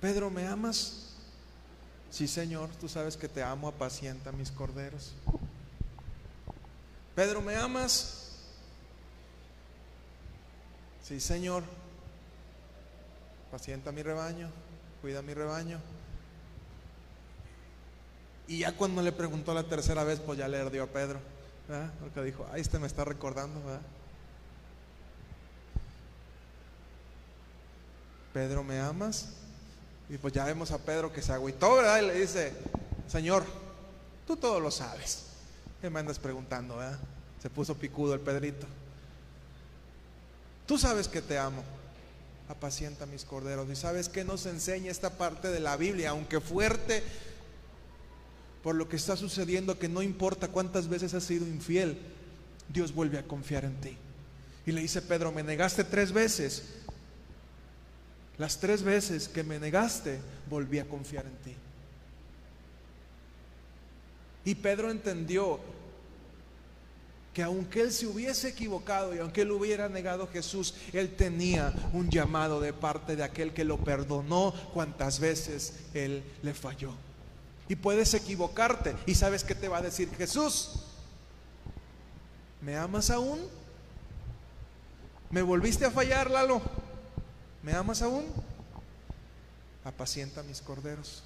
Pedro, 0.00 0.30
¿me 0.30 0.46
amas? 0.46 1.10
Sí, 2.10 2.26
Señor, 2.26 2.70
tú 2.80 2.88
sabes 2.88 3.16
que 3.16 3.28
te 3.28 3.42
amo, 3.42 3.68
apacienta 3.68 4.32
mis 4.32 4.50
corderos. 4.50 5.12
Pedro, 7.14 7.40
¿me 7.40 7.54
amas? 7.56 8.32
Sí, 11.02 11.20
Señor. 11.20 11.62
Pacienta 13.50 13.92
mi 13.92 14.02
rebaño, 14.02 14.50
cuida 15.00 15.22
mi 15.22 15.32
rebaño. 15.32 15.78
Y 18.48 18.58
ya 18.58 18.72
cuando 18.76 19.00
le 19.00 19.12
preguntó 19.12 19.54
la 19.54 19.62
tercera 19.62 20.02
vez, 20.02 20.18
pues 20.18 20.38
ya 20.38 20.48
le 20.48 20.58
ardió 20.58 20.82
a 20.82 20.86
Pedro. 20.86 21.20
¿verdad? 21.68 21.92
Porque 22.00 22.22
dijo, 22.22 22.46
ahí 22.52 22.60
este 22.60 22.78
me 22.78 22.86
está 22.88 23.04
recordando. 23.04 23.62
¿verdad? 23.64 23.80
Pedro, 28.32 28.64
¿me 28.64 28.80
amas? 28.80 29.28
Y 30.08 30.18
pues 30.18 30.34
ya 30.34 30.44
vemos 30.44 30.72
a 30.72 30.78
Pedro 30.78 31.12
que 31.12 31.22
se 31.22 31.32
agüitó, 31.32 31.76
¿verdad? 31.76 32.02
Y 32.02 32.06
le 32.06 32.14
dice, 32.14 32.52
Señor, 33.06 33.44
tú 34.26 34.36
todo 34.36 34.58
lo 34.58 34.72
sabes. 34.72 35.33
¿Qué 35.84 35.90
me 35.90 36.00
andas 36.00 36.18
preguntando, 36.18 36.78
verdad? 36.78 36.98
Se 37.42 37.50
puso 37.50 37.76
picudo 37.76 38.14
el 38.14 38.20
Pedrito. 38.20 38.66
Tú 40.66 40.78
sabes 40.78 41.08
que 41.08 41.20
te 41.20 41.36
amo. 41.36 41.62
Apacienta 42.48 43.04
mis 43.04 43.26
corderos. 43.26 43.68
¿Y 43.68 43.76
sabes 43.76 44.08
qué 44.08 44.24
nos 44.24 44.46
enseña 44.46 44.90
esta 44.90 45.18
parte 45.18 45.48
de 45.48 45.60
la 45.60 45.76
Biblia? 45.76 46.08
Aunque 46.08 46.40
fuerte 46.40 47.02
por 48.62 48.76
lo 48.76 48.88
que 48.88 48.96
está 48.96 49.14
sucediendo, 49.14 49.78
que 49.78 49.90
no 49.90 50.00
importa 50.00 50.48
cuántas 50.48 50.88
veces 50.88 51.12
has 51.12 51.24
sido 51.24 51.46
infiel, 51.46 51.98
Dios 52.70 52.94
vuelve 52.94 53.18
a 53.18 53.24
confiar 53.24 53.66
en 53.66 53.78
ti. 53.82 53.94
Y 54.64 54.72
le 54.72 54.80
dice 54.80 55.02
Pedro, 55.02 55.32
me 55.32 55.42
negaste 55.42 55.84
tres 55.84 56.12
veces. 56.12 56.62
Las 58.38 58.58
tres 58.58 58.82
veces 58.82 59.28
que 59.28 59.44
me 59.44 59.58
negaste, 59.58 60.18
volví 60.48 60.78
a 60.78 60.88
confiar 60.88 61.26
en 61.26 61.36
ti. 61.44 61.54
Y 64.46 64.54
Pedro 64.54 64.90
entendió 64.90 65.60
que 67.34 67.42
aunque 67.42 67.80
él 67.80 67.92
se 67.92 68.06
hubiese 68.06 68.48
equivocado 68.48 69.12
y 69.12 69.18
aunque 69.18 69.42
él 69.42 69.50
hubiera 69.50 69.88
negado 69.88 70.22
a 70.22 70.28
Jesús, 70.28 70.72
él 70.92 71.16
tenía 71.16 71.74
un 71.92 72.08
llamado 72.08 72.60
de 72.60 72.72
parte 72.72 73.16
de 73.16 73.24
aquel 73.24 73.52
que 73.52 73.64
lo 73.64 73.76
perdonó 73.76 74.54
cuantas 74.72 75.18
veces 75.18 75.74
él 75.92 76.22
le 76.42 76.54
falló. 76.54 76.92
Y 77.68 77.74
puedes 77.74 78.14
equivocarte 78.14 78.94
y 79.04 79.16
sabes 79.16 79.42
que 79.42 79.56
te 79.56 79.68
va 79.68 79.78
a 79.78 79.82
decir 79.82 80.08
Jesús, 80.16 80.84
¿me 82.60 82.76
amas 82.76 83.10
aún? 83.10 83.40
¿Me 85.30 85.42
volviste 85.42 85.84
a 85.84 85.90
fallar, 85.90 86.30
Lalo? 86.30 86.62
¿Me 87.64 87.72
amas 87.72 88.00
aún? 88.00 88.26
Apacienta 89.84 90.44
mis 90.44 90.60
corderos. 90.60 91.24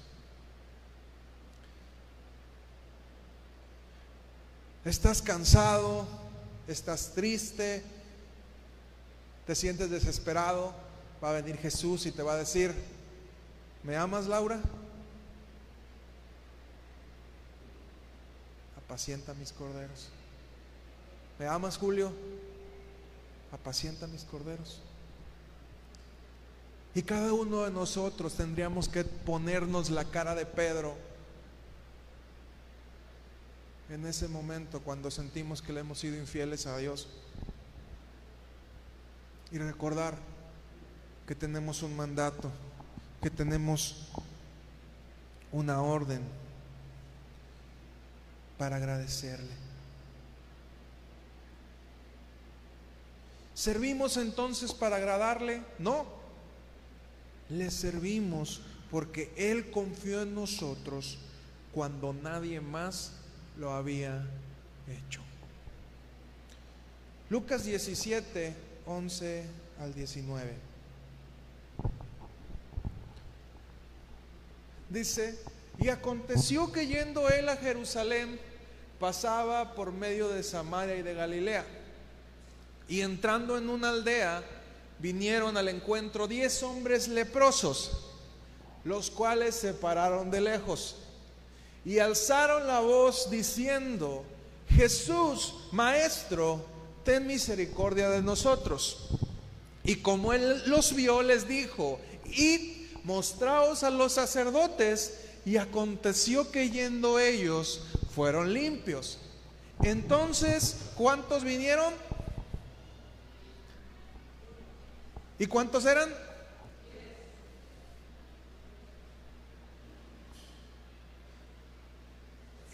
Estás 4.89 5.21
cansado, 5.21 6.07
estás 6.67 7.11
triste, 7.13 7.83
te 9.45 9.53
sientes 9.53 9.91
desesperado, 9.91 10.73
va 11.23 11.29
a 11.29 11.33
venir 11.33 11.57
Jesús 11.57 12.07
y 12.07 12.11
te 12.11 12.23
va 12.23 12.33
a 12.33 12.37
decir, 12.37 12.73
¿me 13.83 13.95
amas 13.95 14.25
Laura? 14.25 14.59
Apacienta 18.83 19.35
mis 19.35 19.51
corderos. 19.51 20.09
¿Me 21.37 21.45
amas 21.45 21.77
Julio? 21.77 22.11
Apacienta 23.51 24.07
mis 24.07 24.23
corderos. 24.23 24.81
Y 26.95 27.03
cada 27.03 27.31
uno 27.31 27.61
de 27.61 27.69
nosotros 27.69 28.33
tendríamos 28.33 28.89
que 28.89 29.03
ponernos 29.03 29.91
la 29.91 30.05
cara 30.05 30.33
de 30.33 30.47
Pedro 30.47 31.08
en 33.89 34.05
ese 34.05 34.27
momento 34.27 34.81
cuando 34.81 35.09
sentimos 35.09 35.61
que 35.61 35.73
le 35.73 35.79
hemos 35.79 35.99
sido 35.99 36.17
infieles 36.17 36.67
a 36.67 36.77
Dios. 36.77 37.07
Y 39.51 39.57
recordar 39.57 40.15
que 41.27 41.33
tenemos 41.35 41.81
un 41.81 41.95
mandato 41.95 42.51
que 43.21 43.29
tenemos 43.29 44.07
una 45.51 45.81
orden 45.81 46.21
para 48.57 48.75
agradecerle. 48.75 49.69
¿Servimos 53.55 54.17
entonces 54.17 54.71
para 54.71 54.97
agradarle? 54.97 55.63
No. 55.79 56.05
Le 57.49 57.71
servimos 57.71 58.61
porque 58.91 59.33
Él 59.35 59.71
confió 59.71 60.21
en 60.21 60.35
nosotros 60.35 61.17
cuando 61.73 62.13
nadie 62.13 62.61
más 62.61 63.18
lo 63.59 63.73
había 63.73 64.25
hecho. 64.87 65.21
Lucas 67.29 67.65
17, 67.65 68.55
11 68.85 69.43
al 69.81 69.93
19. 69.93 70.53
Dice, 74.89 75.37
y 75.77 75.89
aconteció 75.89 76.71
que 76.71 76.87
yendo 76.87 77.29
él 77.29 77.49
a 77.49 77.57
Jerusalén, 77.57 78.39
pasaba 78.97 79.75
por 79.75 79.91
medio 79.91 80.29
de 80.29 80.41
Samaria 80.41 80.95
y 80.95 81.03
de 81.03 81.13
Galilea. 81.13 81.65
Y 82.87 83.01
entrando 83.01 83.57
en 83.57 83.69
una 83.69 83.89
aldea, 83.89 84.41
vinieron 84.99 85.57
al 85.57 85.67
encuentro 85.67 86.27
diez 86.27 86.63
hombres 86.63 87.07
leprosos, 87.09 88.07
los 88.85 89.11
cuales 89.11 89.53
se 89.53 89.73
pararon 89.73 90.31
de 90.31 90.41
lejos 90.41 90.95
y 91.89 91.97
alzaron 91.97 92.67
la 92.67 92.81
voz 92.81 93.31
diciendo, 93.31 94.23
Jesús, 94.69 95.55
Maestro, 95.71 96.63
ten 97.03 97.25
misericordia 97.25 98.11
de 98.11 98.21
nosotros. 98.21 99.09
Y 99.83 99.95
como 99.95 100.33
él 100.33 100.61
los 100.67 100.93
vio, 100.93 101.23
les 101.23 101.47
dijo, 101.47 101.99
id, 102.25 102.91
mostraos 103.05 103.81
a 103.81 103.89
los 103.89 104.13
sacerdotes. 104.13 105.19
Y 105.45 105.57
aconteció 105.57 106.51
que 106.51 106.69
yendo 106.69 107.17
ellos 107.17 107.81
fueron 108.13 108.53
limpios. 108.53 109.17
Entonces, 109.81 110.75
¿cuántos 110.95 111.43
vinieron? 111.43 111.91
¿Y 115.39 115.47
cuántos 115.47 115.85
eran? 115.87 116.13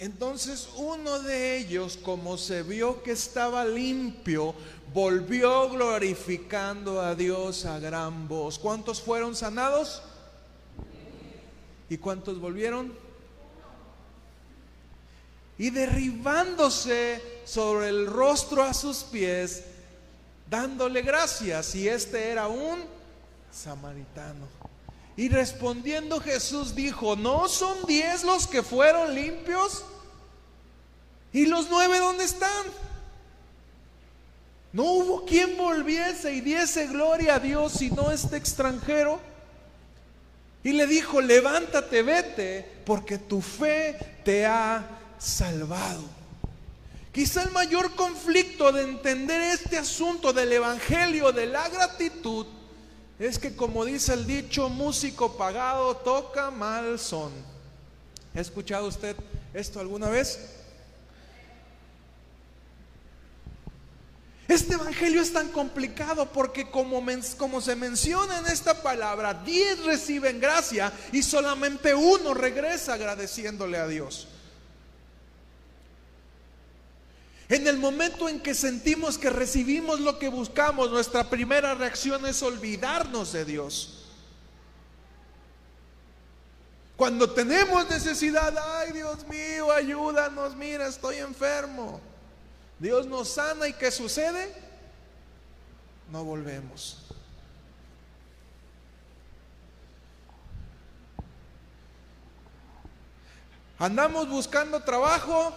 Entonces 0.05 0.69
uno 0.75 1.17
de 1.17 1.57
ellos, 1.57 1.97
como 1.97 2.37
se 2.37 2.61
vio 2.61 3.01
que 3.01 3.13
estaba 3.13 3.65
limpio, 3.65 4.53
volvió 4.93 5.67
glorificando 5.67 7.01
a 7.01 7.15
Dios 7.15 7.65
a 7.65 7.79
gran 7.79 8.27
voz. 8.27 8.59
¿Cuántos 8.59 9.01
fueron 9.01 9.35
sanados? 9.35 10.03
¿Y 11.89 11.97
cuántos 11.97 12.39
volvieron? 12.39 12.93
Y 15.57 15.71
derribándose 15.71 17.41
sobre 17.43 17.89
el 17.89 18.05
rostro 18.05 18.61
a 18.61 18.75
sus 18.75 18.97
pies, 18.97 19.63
dándole 20.47 21.01
gracias. 21.01 21.73
Y 21.73 21.89
este 21.89 22.29
era 22.29 22.47
un 22.47 22.83
samaritano. 23.51 24.45
Y 25.17 25.29
respondiendo 25.29 26.19
Jesús 26.19 26.75
dijo, 26.75 27.15
¿no 27.15 27.47
son 27.47 27.87
diez 27.87 28.23
los 28.23 28.45
que 28.45 28.61
fueron 28.61 29.15
limpios? 29.15 29.83
¿Y 31.35 31.47
los 31.47 31.69
nueve 31.69 31.99
dónde 31.99 32.23
están? 32.23 32.65
No 34.71 34.83
hubo 34.83 35.25
quien 35.25 35.57
volviese 35.57 36.33
y 36.33 36.39
diese 36.39 36.87
gloria 36.87 37.35
a 37.35 37.39
Dios 37.39 37.73
sino 37.73 38.09
este 38.09 38.37
extranjero. 38.37 39.19
Y 40.63 40.71
le 40.71 40.87
dijo, 40.87 41.19
levántate, 41.19 42.03
vete, 42.03 42.65
porque 42.85 43.17
tu 43.17 43.41
fe 43.41 43.97
te 44.23 44.45
ha 44.45 44.87
salvado. 45.19 46.05
Quizá 47.11 47.43
el 47.43 47.51
mayor 47.51 47.93
conflicto 47.95 48.71
de 48.71 48.83
entender 48.83 49.41
este 49.41 49.77
asunto 49.77 50.31
del 50.31 50.53
Evangelio, 50.53 51.33
de 51.33 51.47
la 51.47 51.67
gratitud, 51.67 52.45
es 53.19 53.37
que 53.39 53.57
como 53.57 53.83
dice 53.83 54.13
el 54.13 54.25
dicho, 54.25 54.69
músico 54.69 55.35
pagado 55.35 55.97
toca 55.97 56.49
mal 56.49 56.97
son. 56.97 57.33
¿Ha 58.33 58.39
escuchado 58.39 58.87
usted 58.87 59.17
esto 59.53 59.81
alguna 59.81 60.07
vez? 60.07 60.54
Este 64.47 64.75
evangelio 64.75 65.21
es 65.21 65.33
tan 65.33 65.49
complicado 65.49 66.31
porque 66.31 66.69
como, 66.69 67.03
como, 67.37 67.61
se 67.61 67.75
menciona 67.75 68.39
en 68.39 68.45
esta 68.45 68.83
palabra, 68.83 69.33
diez 69.33 69.83
reciben 69.83 70.39
gracia 70.39 70.93
y 71.11 71.23
solamente 71.23 71.95
uno 71.95 72.33
regresa 72.33 72.93
agradeciéndole 72.93 73.77
a 73.77 73.87
Dios. 73.87 74.27
En 77.49 77.67
el 77.67 77.77
momento 77.77 78.29
en 78.29 78.39
que 78.39 78.53
sentimos 78.53 79.17
que 79.17 79.29
recibimos 79.29 79.99
lo 79.99 80.19
que 80.19 80.29
buscamos, 80.29 80.91
nuestra 80.91 81.29
primera 81.29 81.73
reacción 81.73 82.25
es 82.25 82.41
olvidarnos 82.43 83.33
de 83.33 83.45
Dios. 83.45 84.05
Cuando 86.95 87.31
tenemos 87.31 87.89
necesidad, 87.89 88.55
ay 88.57 88.93
Dios 88.93 89.27
mío, 89.27 89.71
ayúdanos, 89.71 90.55
mira, 90.55 90.87
estoy 90.87 91.17
enfermo. 91.17 91.99
Dios 92.79 93.07
nos 93.07 93.29
sana 93.29 93.67
y 93.67 93.73
¿qué 93.73 93.91
sucede? 93.91 94.53
No 96.11 96.23
volvemos. 96.23 97.05
Andamos 103.77 104.29
buscando 104.29 104.81
trabajo, 104.83 105.53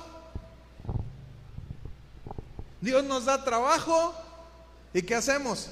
Dios 2.80 3.04
nos 3.04 3.26
da 3.26 3.44
trabajo 3.44 4.14
y 4.92 5.02
¿qué 5.02 5.14
hacemos? 5.14 5.70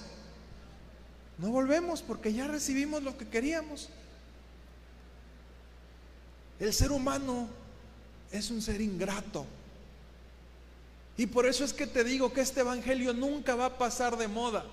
No 1.38 1.50
volvemos 1.50 2.02
porque 2.02 2.32
ya 2.32 2.46
recibimos 2.46 3.02
lo 3.02 3.18
que 3.18 3.28
queríamos. 3.28 3.88
El 6.58 6.72
ser 6.72 6.92
humano 6.92 7.48
es 8.30 8.50
un 8.50 8.62
ser 8.62 8.80
ingrato. 8.80 9.44
Y 11.16 11.26
por 11.26 11.46
eso 11.46 11.64
es 11.64 11.72
que 11.72 11.86
te 11.86 12.04
digo 12.04 12.32
que 12.32 12.42
este 12.42 12.60
Evangelio 12.60 13.14
nunca 13.14 13.54
va 13.54 13.66
a 13.66 13.78
pasar 13.78 14.16
de 14.18 14.28
moda. 14.28 14.64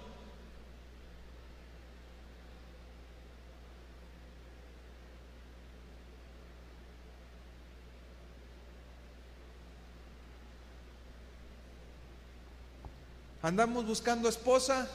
Andamos 13.41 13.85
buscando 13.85 14.29
esposa 14.29 14.89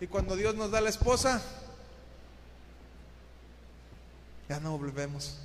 y 0.00 0.06
cuando 0.06 0.34
Dios 0.34 0.54
nos 0.54 0.70
da 0.70 0.80
la 0.80 0.88
esposa, 0.88 1.42
ya 4.48 4.60
no 4.60 4.78
volvemos. 4.78 5.38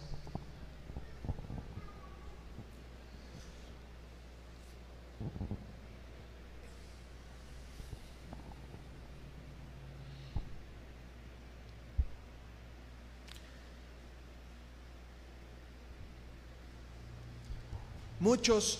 Muchos, 18.19 18.79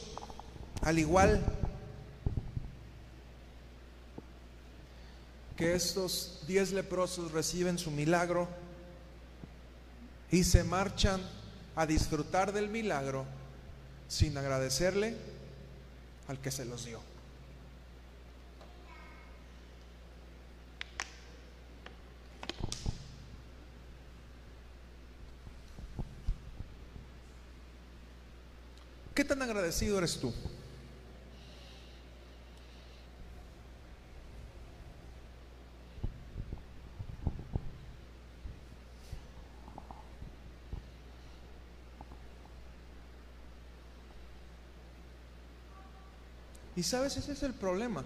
al 0.81 0.97
igual 0.97 1.43
que 5.55 5.75
estos 5.75 6.43
diez 6.47 6.71
leprosos 6.71 7.31
reciben 7.31 7.77
su 7.77 7.91
milagro 7.91 8.47
y 10.31 10.43
se 10.43 10.63
marchan 10.63 11.21
a 11.75 11.85
disfrutar 11.85 12.51
del 12.51 12.69
milagro 12.69 13.25
sin 14.07 14.37
agradecerle 14.37 15.15
al 16.27 16.39
que 16.39 16.51
se 16.51 16.65
los 16.65 16.85
dio. 16.85 16.99
Tan 29.27 29.41
agradecido 29.41 29.97
eres 29.97 30.17
tú? 30.17 30.33
Y 46.77 46.83
sabes, 46.83 47.17
ese 47.17 47.31
es 47.31 47.41
el 47.41 47.55
problema. 47.55 48.05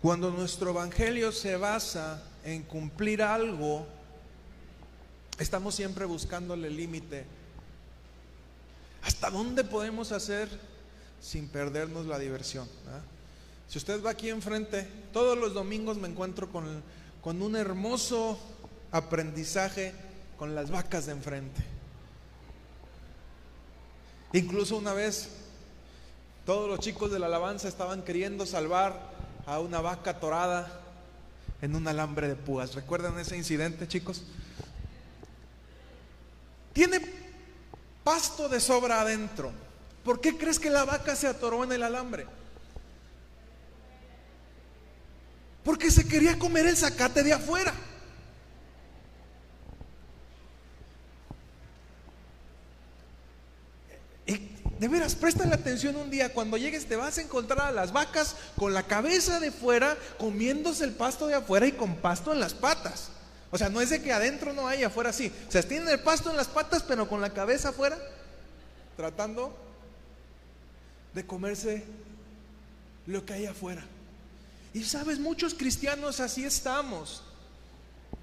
Cuando 0.00 0.30
nuestro 0.30 0.70
evangelio 0.70 1.30
se 1.30 1.56
basa 1.56 2.22
en 2.42 2.62
cumplir 2.62 3.22
algo, 3.22 3.86
estamos 5.38 5.74
siempre 5.74 6.06
buscándole 6.06 6.70
límite. 6.70 7.26
¿Hasta 9.04 9.30
dónde 9.30 9.64
podemos 9.64 10.12
hacer 10.12 10.48
sin 11.20 11.48
perdernos 11.48 12.06
la 12.06 12.18
diversión? 12.18 12.68
Si 13.68 13.78
usted 13.78 14.02
va 14.02 14.10
aquí 14.10 14.30
enfrente, 14.30 14.88
todos 15.12 15.36
los 15.36 15.54
domingos 15.54 15.96
me 15.98 16.08
encuentro 16.08 16.50
con, 16.50 16.82
con 17.20 17.42
un 17.42 17.56
hermoso 17.56 18.38
aprendizaje 18.90 19.94
con 20.38 20.54
las 20.54 20.70
vacas 20.70 21.06
de 21.06 21.12
enfrente. 21.12 21.62
Incluso 24.32 24.76
una 24.76 24.92
vez 24.92 25.28
todos 26.44 26.68
los 26.68 26.80
chicos 26.80 27.10
de 27.10 27.18
la 27.18 27.26
alabanza 27.26 27.68
estaban 27.68 28.02
queriendo 28.02 28.46
salvar 28.46 29.12
a 29.46 29.60
una 29.60 29.80
vaca 29.80 30.18
torada 30.18 30.80
en 31.62 31.76
un 31.76 31.86
alambre 31.88 32.28
de 32.28 32.36
púas. 32.36 32.74
¿Recuerdan 32.74 33.18
ese 33.18 33.36
incidente, 33.36 33.86
chicos? 33.86 34.24
Tiene 36.72 37.00
pasto 38.04 38.48
de 38.48 38.60
sobra 38.60 39.00
adentro. 39.00 39.50
¿Por 40.04 40.20
qué 40.20 40.36
crees 40.36 40.60
que 40.60 40.70
la 40.70 40.84
vaca 40.84 41.16
se 41.16 41.26
atoró 41.26 41.64
en 41.64 41.72
el 41.72 41.82
alambre? 41.82 42.26
Porque 45.64 45.90
se 45.90 46.06
quería 46.06 46.38
comer 46.38 46.66
el 46.66 46.76
zacate 46.76 47.22
de 47.22 47.32
afuera. 47.32 47.74
De 54.78 54.88
veras, 54.88 55.16
la 55.46 55.54
atención 55.54 55.96
un 55.96 56.10
día. 56.10 56.34
Cuando 56.34 56.58
llegues 56.58 56.86
te 56.86 56.96
vas 56.96 57.16
a 57.16 57.22
encontrar 57.22 57.68
a 57.68 57.72
las 57.72 57.92
vacas 57.92 58.36
con 58.54 58.74
la 58.74 58.82
cabeza 58.82 59.40
de 59.40 59.50
fuera, 59.50 59.96
comiéndose 60.18 60.84
el 60.84 60.92
pasto 60.92 61.26
de 61.26 61.34
afuera 61.34 61.66
y 61.66 61.72
con 61.72 61.96
pasto 61.96 62.34
en 62.34 62.40
las 62.40 62.52
patas. 62.52 63.13
O 63.54 63.56
sea, 63.56 63.68
no 63.68 63.80
es 63.80 63.90
de 63.90 64.02
que 64.02 64.12
adentro 64.12 64.52
no 64.52 64.66
hay, 64.66 64.82
afuera 64.82 65.12
sí. 65.12 65.32
O 65.46 65.52
sea, 65.52 65.62
tienen 65.62 65.88
el 65.88 66.00
pasto 66.00 66.28
en 66.28 66.36
las 66.36 66.48
patas, 66.48 66.82
pero 66.82 67.08
con 67.08 67.20
la 67.20 67.32
cabeza 67.32 67.68
afuera, 67.68 67.96
tratando 68.96 69.56
de 71.14 71.24
comerse 71.24 71.84
lo 73.06 73.24
que 73.24 73.32
hay 73.32 73.46
afuera. 73.46 73.84
Y 74.72 74.82
sabes, 74.82 75.20
muchos 75.20 75.54
cristianos 75.54 76.18
así 76.18 76.44
estamos. 76.44 77.22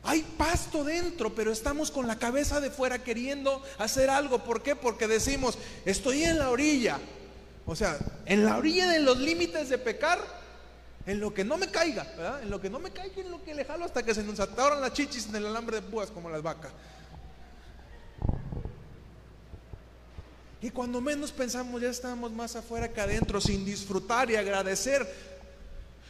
Hay 0.03 0.21
pasto 0.37 0.83
dentro, 0.83 1.33
pero 1.33 1.53
estamos 1.53 1.91
con 1.91 2.07
la 2.07 2.19
cabeza 2.19 2.59
de 2.59 2.69
fuera 2.69 3.01
queriendo 3.01 3.63
hacer 3.77 4.09
algo. 4.09 4.43
¿Por 4.43 4.61
qué? 4.61 4.75
Porque 4.75 5.07
decimos, 5.07 5.57
estoy 5.85 6.25
en 6.25 6.39
la 6.39 6.49
orilla. 6.49 6.99
O 7.65 7.73
sea, 7.73 7.97
en 8.25 8.43
la 8.43 8.57
orilla 8.57 8.85
de 8.85 8.99
los 8.99 9.17
límites 9.17 9.69
de 9.69 9.77
pecar, 9.77 10.40
en 11.05 11.19
lo 11.19 11.33
que 11.33 11.43
no 11.43 11.57
me 11.57 11.69
caiga. 11.69 12.05
En 12.41 12.49
lo 12.49 12.61
que 12.61 12.69
no 12.69 12.79
me 12.79 12.91
caiga, 12.91 13.21
en 13.21 13.31
lo 13.31 13.43
que 13.43 13.53
le 13.53 13.65
jalo 13.65 13.85
hasta 13.85 14.03
que 14.03 14.13
se 14.13 14.23
nos 14.23 14.39
atoran 14.39 14.81
las 14.81 14.93
chichis 14.93 15.27
en 15.27 15.35
el 15.35 15.45
alambre 15.47 15.77
de 15.77 15.81
púas 15.81 16.11
como 16.11 16.29
las 16.29 16.41
vacas. 16.41 16.71
Y 20.61 20.69
cuando 20.69 21.01
menos 21.01 21.31
pensamos, 21.31 21.81
ya 21.81 21.89
estamos 21.89 22.31
más 22.31 22.55
afuera 22.55 22.91
que 22.91 23.01
adentro, 23.01 23.41
sin 23.41 23.65
disfrutar 23.65 24.29
y 24.29 24.35
agradecer. 24.35 25.07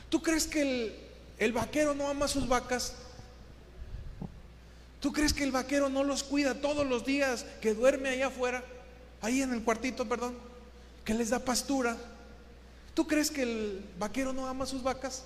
¿Tú 0.09 0.21
crees 0.21 0.45
que 0.45 0.61
el, 0.61 0.95
el 1.37 1.53
vaquero 1.53 1.93
no 1.93 2.09
ama 2.09 2.25
a 2.25 2.27
sus 2.27 2.47
vacas? 2.49 2.93
¿Tú 4.99 5.13
crees 5.13 5.33
que 5.33 5.45
el 5.45 5.53
vaquero 5.53 5.87
no 5.87 6.03
los 6.03 6.23
cuida 6.23 6.55
todos 6.55 6.85
los 6.85 7.05
días, 7.05 7.45
que 7.61 7.73
duerme 7.73 8.09
allá 8.09 8.27
afuera, 8.27 8.61
ahí 9.21 9.41
en 9.41 9.53
el 9.53 9.63
cuartito, 9.63 10.07
perdón, 10.07 10.37
que 11.05 11.13
les 11.13 11.29
da 11.29 11.39
pastura? 11.39 11.95
¿Tú 12.93 13.07
crees 13.07 13.31
que 13.31 13.43
el 13.43 13.85
vaquero 13.97 14.33
no 14.33 14.47
ama 14.47 14.65
sus 14.65 14.83
vacas? 14.83 15.23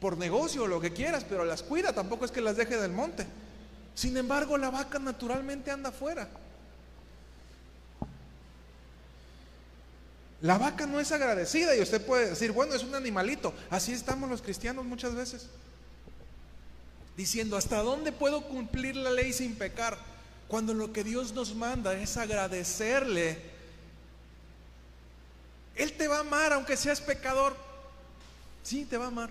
Por 0.00 0.18
negocio 0.18 0.66
lo 0.66 0.80
que 0.80 0.92
quieras, 0.92 1.24
pero 1.24 1.44
las 1.44 1.62
cuida, 1.62 1.92
tampoco 1.92 2.26
es 2.26 2.30
que 2.30 2.40
las 2.40 2.56
deje 2.56 2.76
del 2.76 2.92
monte. 2.92 3.26
Sin 3.94 4.16
embargo, 4.16 4.58
la 4.58 4.70
vaca 4.70 4.98
naturalmente 4.98 5.70
anda 5.70 5.88
afuera. 5.88 6.28
La 10.42 10.58
vaca 10.58 10.86
no 10.86 11.00
es 11.00 11.10
agradecida 11.12 11.74
y 11.74 11.80
usted 11.80 12.04
puede 12.04 12.30
decir, 12.30 12.52
bueno, 12.52 12.74
es 12.74 12.82
un 12.82 12.94
animalito. 12.94 13.54
Así 13.70 13.92
estamos 13.92 14.28
los 14.28 14.42
cristianos 14.42 14.84
muchas 14.84 15.14
veces. 15.14 15.48
Diciendo, 17.16 17.56
¿hasta 17.56 17.78
dónde 17.78 18.12
puedo 18.12 18.42
cumplir 18.42 18.96
la 18.96 19.10
ley 19.10 19.32
sin 19.32 19.56
pecar? 19.56 19.96
Cuando 20.48 20.74
lo 20.74 20.92
que 20.92 21.02
Dios 21.02 21.32
nos 21.32 21.54
manda 21.54 21.94
es 21.94 22.16
agradecerle. 22.16 23.38
Él 25.74 25.92
te 25.92 26.08
va 26.08 26.18
a 26.18 26.20
amar 26.20 26.52
aunque 26.52 26.76
seas 26.76 27.00
pecador. 27.00 27.56
Sí, 28.62 28.84
te 28.84 28.96
va 28.96 29.06
a 29.06 29.08
amar. 29.08 29.30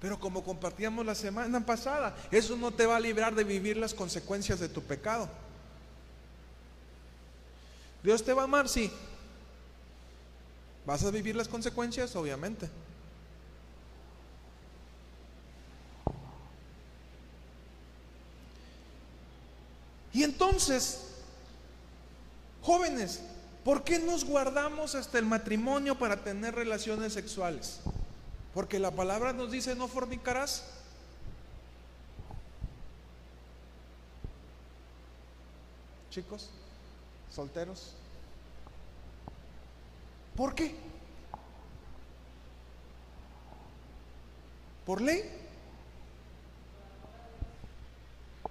Pero 0.00 0.18
como 0.18 0.42
compartíamos 0.42 1.04
la 1.04 1.14
semana 1.14 1.64
pasada, 1.64 2.16
eso 2.30 2.56
no 2.56 2.70
te 2.70 2.86
va 2.86 2.96
a 2.96 3.00
librar 3.00 3.34
de 3.34 3.44
vivir 3.44 3.76
las 3.76 3.92
consecuencias 3.92 4.58
de 4.58 4.68
tu 4.68 4.82
pecado. 4.82 5.28
Dios 8.02 8.24
te 8.24 8.32
va 8.32 8.42
a 8.42 8.44
amar, 8.44 8.68
sí. 8.68 8.90
¿Vas 10.86 11.04
a 11.04 11.10
vivir 11.10 11.36
las 11.36 11.48
consecuencias? 11.48 12.16
Obviamente. 12.16 12.68
Y 20.12 20.22
entonces, 20.24 21.02
jóvenes, 22.62 23.20
¿por 23.64 23.84
qué 23.84 23.98
nos 23.98 24.24
guardamos 24.24 24.94
hasta 24.94 25.18
el 25.18 25.26
matrimonio 25.26 25.98
para 25.98 26.24
tener 26.24 26.54
relaciones 26.54 27.12
sexuales? 27.12 27.80
Porque 28.54 28.78
la 28.78 28.90
palabra 28.90 29.32
nos 29.32 29.50
dice 29.50 29.74
no 29.74 29.86
fornicarás. 29.86 30.64
Chicos 36.10 36.50
solteros. 37.30 37.94
¿Por 40.36 40.54
qué? 40.54 40.74
¿Por 44.84 45.00
ley? 45.00 45.22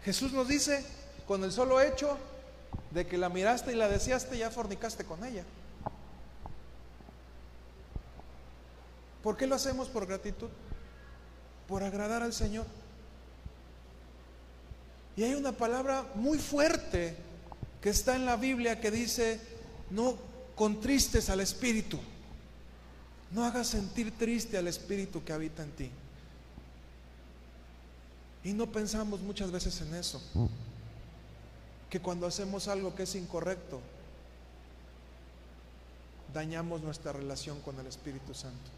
Jesús 0.03 0.31
nos 0.31 0.47
dice, 0.47 0.85
con 1.29 1.43
el 1.43 1.51
solo 1.51 1.79
hecho 1.79 2.17
de 2.89 3.05
que 3.05 3.15
la 3.15 3.29
miraste 3.29 3.71
y 3.71 3.75
la 3.75 3.87
deseaste, 3.87 4.35
ya 4.35 4.49
fornicaste 4.49 5.05
con 5.05 5.23
ella. 5.23 5.43
¿Por 9.21 9.37
qué 9.37 9.45
lo 9.45 9.53
hacemos 9.53 9.89
por 9.89 10.07
gratitud? 10.07 10.49
Por 11.67 11.83
agradar 11.83 12.23
al 12.23 12.33
Señor. 12.33 12.65
Y 15.15 15.21
hay 15.21 15.35
una 15.35 15.51
palabra 15.51 16.03
muy 16.15 16.39
fuerte 16.39 17.15
que 17.79 17.91
está 17.91 18.15
en 18.15 18.25
la 18.25 18.35
Biblia 18.35 18.81
que 18.81 18.89
dice, 18.89 19.39
no 19.91 20.15
contristes 20.55 21.29
al 21.29 21.41
Espíritu, 21.41 21.99
no 23.29 23.45
hagas 23.45 23.67
sentir 23.67 24.17
triste 24.17 24.57
al 24.57 24.67
Espíritu 24.67 25.23
que 25.23 25.31
habita 25.31 25.61
en 25.61 25.71
ti. 25.73 25.91
Y 28.43 28.51
no 28.51 28.65
pensamos 28.65 29.19
muchas 29.21 29.51
veces 29.51 29.79
en 29.81 29.93
eso, 29.93 30.19
que 31.89 31.99
cuando 31.99 32.27
hacemos 32.27 32.67
algo 32.67 32.95
que 32.95 33.03
es 33.03 33.15
incorrecto, 33.15 33.79
dañamos 36.33 36.81
nuestra 36.81 37.11
relación 37.11 37.59
con 37.61 37.79
el 37.79 37.87
Espíritu 37.87 38.33
Santo. 38.33 38.69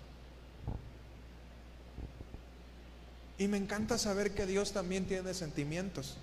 Y 3.38 3.48
me 3.48 3.58
encanta 3.58 3.98
saber 3.98 4.36
que 4.36 4.46
Dios 4.46 4.72
también 4.72 5.06
tiene 5.06 5.34
sentimientos. 5.34 6.16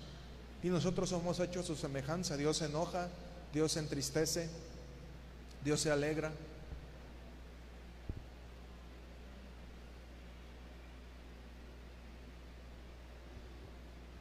Y 0.63 0.69
nosotros 0.69 1.09
somos 1.09 1.39
hechos 1.39 1.65
su 1.65 1.75
semejanza. 1.75 2.37
Dios 2.37 2.57
se 2.57 2.65
enoja, 2.65 3.09
Dios 3.53 3.73
se 3.73 3.79
entristece, 3.79 4.49
Dios 5.63 5.81
se 5.81 5.91
alegra. 5.91 6.31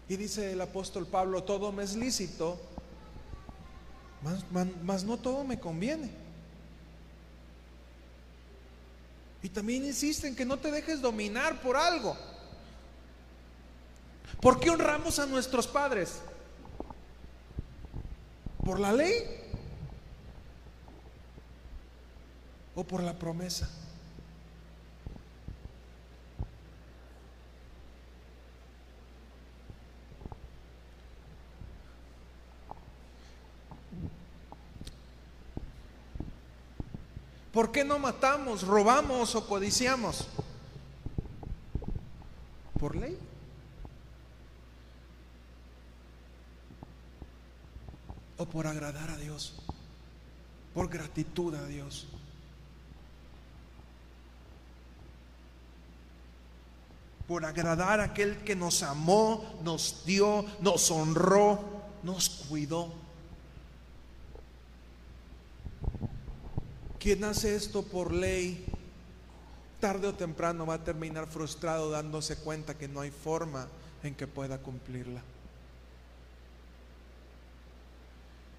Y 0.08 0.16
dice 0.16 0.52
el 0.52 0.60
apóstol 0.60 1.06
Pablo, 1.06 1.44
todo 1.44 1.70
me 1.70 1.84
es 1.84 1.94
lícito, 1.94 2.58
mas, 4.82 5.04
no 5.04 5.18
todo 5.18 5.44
me 5.44 5.60
conviene. 5.60 6.10
Y 9.42 9.50
también 9.50 9.84
insiste 9.84 10.26
en 10.26 10.34
que 10.34 10.44
no 10.44 10.58
te 10.58 10.70
dejes 10.70 11.00
dominar 11.00 11.60
por 11.60 11.76
algo. 11.76 12.16
¿Por 14.40 14.58
qué 14.58 14.70
honramos 14.70 15.18
a 15.18 15.26
nuestros 15.26 15.66
padres? 15.66 16.20
¿Por 18.64 18.80
la 18.80 18.92
ley? 18.92 19.24
¿O 22.74 22.84
por 22.84 23.02
la 23.02 23.18
promesa? 23.18 23.68
¿Por 37.58 37.72
qué 37.72 37.82
no 37.82 37.98
matamos, 37.98 38.62
robamos 38.62 39.34
o 39.34 39.44
codiciamos? 39.44 40.28
¿Por 42.78 42.94
ley? 42.94 43.18
¿O 48.36 48.46
por 48.46 48.68
agradar 48.68 49.10
a 49.10 49.16
Dios? 49.16 49.56
¿Por 50.72 50.88
gratitud 50.88 51.56
a 51.56 51.66
Dios? 51.66 52.06
por 57.26 57.44
agradar 57.44 57.98
a 57.98 58.04
aquel 58.04 58.44
que 58.44 58.54
nos 58.54 58.84
amó, 58.84 59.58
nos 59.64 60.04
dio, 60.06 60.46
nos 60.60 60.92
honró, 60.92 61.58
nos 62.04 62.28
cuidó. 62.48 63.07
Quien 66.98 67.22
hace 67.22 67.54
esto 67.54 67.84
por 67.84 68.12
ley, 68.12 68.64
tarde 69.80 70.08
o 70.08 70.14
temprano 70.14 70.66
va 70.66 70.74
a 70.74 70.84
terminar 70.84 71.28
frustrado 71.28 71.90
dándose 71.90 72.36
cuenta 72.36 72.76
que 72.76 72.88
no 72.88 73.00
hay 73.00 73.12
forma 73.12 73.68
en 74.02 74.14
que 74.14 74.26
pueda 74.26 74.58
cumplirla. 74.58 75.22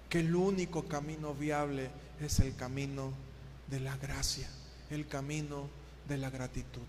Que 0.08 0.20
el 0.20 0.34
único 0.34 0.88
camino 0.88 1.34
viable 1.34 1.90
es 2.18 2.40
el 2.40 2.56
camino 2.56 3.12
de 3.68 3.80
la 3.80 3.96
gracia, 3.98 4.48
el 4.88 5.06
camino 5.06 5.68
de 6.08 6.16
la 6.16 6.30
gratitud. 6.30 6.80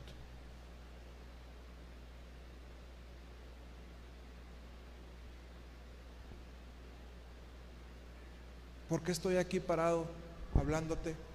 ¿Por 8.87 9.03
qué 9.03 9.11
estoy 9.11 9.35
aquí 9.37 9.59
parado 9.59 10.05
hablándote? 10.55 11.30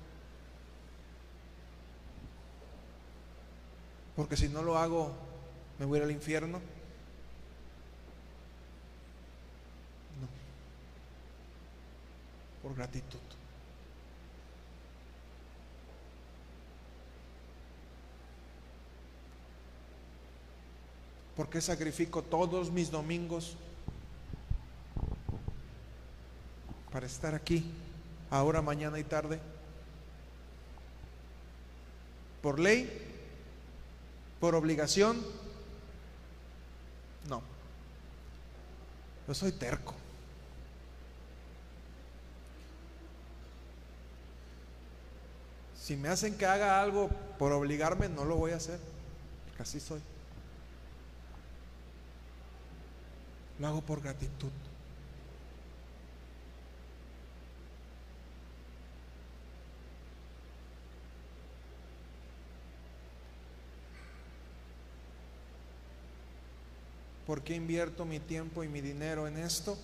Porque 4.16 4.36
si 4.36 4.48
no 4.48 4.62
lo 4.62 4.78
hago, 4.78 5.12
me 5.78 5.84
voy 5.84 6.00
al 6.00 6.10
infierno. 6.10 6.58
No. 10.18 10.28
Por 12.62 12.74
gratitud. 12.74 13.20
¿Por 21.36 21.50
qué 21.50 21.60
sacrifico 21.60 22.22
todos 22.22 22.70
mis 22.72 22.90
domingos 22.90 23.58
para 26.90 27.04
estar 27.04 27.34
aquí, 27.34 27.70
ahora, 28.30 28.62
mañana 28.62 28.98
y 28.98 29.04
tarde? 29.04 29.38
¿Por 32.40 32.58
ley? 32.58 33.05
¿Por 34.40 34.54
obligación? 34.54 35.24
No. 37.28 37.42
Yo 39.26 39.34
soy 39.34 39.52
terco. 39.52 39.94
Si 45.80 45.96
me 45.96 46.08
hacen 46.08 46.36
que 46.36 46.46
haga 46.46 46.82
algo 46.82 47.08
por 47.38 47.52
obligarme, 47.52 48.08
no 48.08 48.24
lo 48.24 48.34
voy 48.34 48.50
a 48.50 48.56
hacer, 48.56 48.80
porque 49.46 49.62
así 49.62 49.78
soy. 49.78 50.00
Lo 53.60 53.68
hago 53.68 53.80
por 53.82 54.02
gratitud. 54.02 54.50
¿Por 67.36 67.44
qué 67.44 67.54
invierto 67.54 68.06
mi 68.06 68.18
tiempo 68.18 68.64
y 68.64 68.68
mi 68.68 68.80
dinero 68.80 69.28
en 69.28 69.36
esto? 69.36 69.76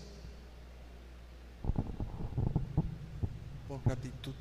Por 3.68 3.82
gratitud. 3.84 4.32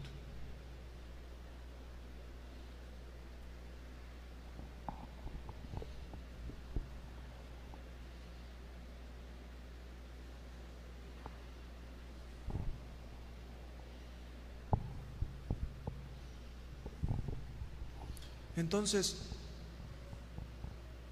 Entonces, 18.56 19.41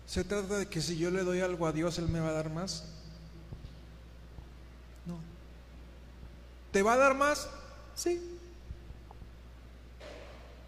¿Se 0.10 0.24
trata 0.24 0.58
de 0.58 0.66
que 0.66 0.82
si 0.82 0.98
yo 0.98 1.12
le 1.12 1.24
doy 1.24 1.42
algo 1.42 1.68
a 1.68 1.72
Dios, 1.72 2.00
Él 2.00 2.08
me 2.08 2.20
va 2.20 2.30
a 2.30 2.34
dar 2.34 2.50
más? 2.50 2.84
No. 5.06 5.20
¿Te 6.72 6.82
va 6.82 6.94
a 6.94 6.98
dar 6.98 7.14
más? 7.14 7.48
Sí. 7.94 8.20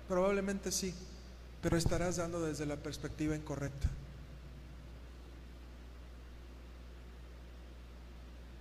Probablemente 0.07 0.71
sí, 0.71 0.93
pero 1.59 1.75
estarás 1.75 2.17
dando 2.17 2.39
desde 2.39 2.67
la 2.67 2.75
perspectiva 2.75 3.35
incorrecta. 3.35 3.89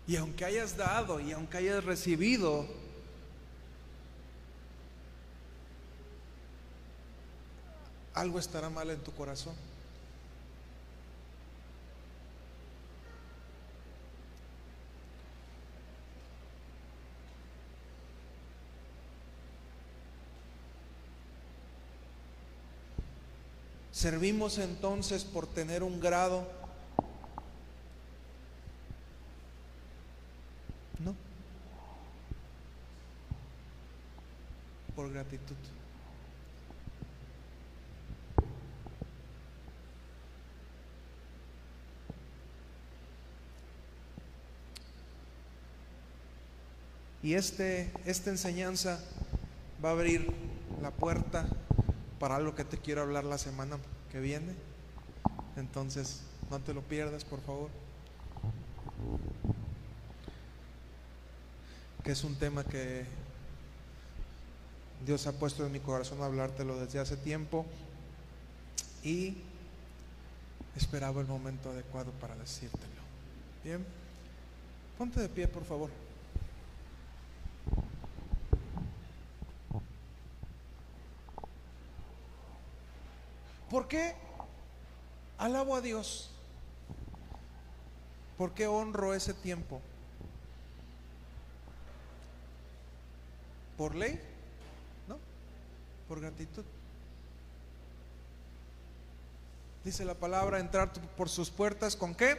Y 0.06 0.16
aunque 0.16 0.46
hayas 0.46 0.78
dado 0.78 1.20
y 1.20 1.32
aunque 1.32 1.58
hayas 1.58 1.84
recibido, 1.84 2.66
algo 8.14 8.38
estará 8.38 8.70
mal 8.70 8.88
en 8.88 9.00
tu 9.00 9.12
corazón. 9.12 9.69
Servimos 24.00 24.56
entonces 24.56 25.24
por 25.24 25.46
tener 25.46 25.82
un 25.82 26.00
grado. 26.00 26.48
No. 30.98 31.14
Por 34.96 35.12
gratitud. 35.12 35.54
Y 47.22 47.34
este, 47.34 47.92
esta 48.06 48.30
enseñanza 48.30 48.98
va 49.84 49.90
a 49.90 49.92
abrir 49.92 50.26
la 50.80 50.90
puerta 50.90 51.46
para 52.20 52.36
algo 52.36 52.54
que 52.54 52.64
te 52.64 52.76
quiero 52.76 53.00
hablar 53.00 53.24
la 53.24 53.38
semana 53.38 53.78
que 54.12 54.20
viene. 54.20 54.54
Entonces, 55.56 56.20
no 56.50 56.60
te 56.60 56.74
lo 56.74 56.82
pierdas, 56.82 57.24
por 57.24 57.40
favor. 57.40 57.70
Que 62.04 62.12
es 62.12 62.22
un 62.22 62.36
tema 62.36 62.62
que 62.62 63.06
Dios 65.04 65.26
ha 65.26 65.32
puesto 65.32 65.64
en 65.64 65.72
mi 65.72 65.80
corazón 65.80 66.22
a 66.22 66.26
hablártelo 66.26 66.78
desde 66.78 66.98
hace 66.98 67.16
tiempo 67.16 67.64
y 69.02 69.38
esperaba 70.76 71.22
el 71.22 71.26
momento 71.26 71.70
adecuado 71.70 72.12
para 72.20 72.36
decírtelo. 72.36 73.00
Bien, 73.64 73.84
ponte 74.98 75.20
de 75.20 75.28
pie, 75.30 75.48
por 75.48 75.64
favor. 75.64 75.90
¿Por 83.70 83.86
qué 83.86 84.16
alabo 85.38 85.76
a 85.76 85.80
Dios? 85.80 86.28
¿Por 88.36 88.52
qué 88.52 88.66
honro 88.66 89.14
ese 89.14 89.32
tiempo? 89.32 89.80
¿Por 93.78 93.94
ley? 93.94 94.20
¿No? 95.06 95.18
Por 96.08 96.20
gratitud. 96.20 96.64
Dice 99.84 100.04
la 100.04 100.14
palabra, 100.14 100.58
entrar 100.58 100.92
por 101.16 101.28
sus 101.28 101.48
puertas 101.48 101.94
con 101.94 102.14
qué? 102.14 102.36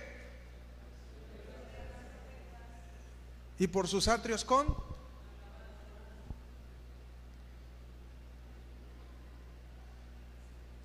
Y 3.57 3.67
por 3.67 3.87
sus 3.87 4.09
atrios 4.09 4.43
con 4.43 4.90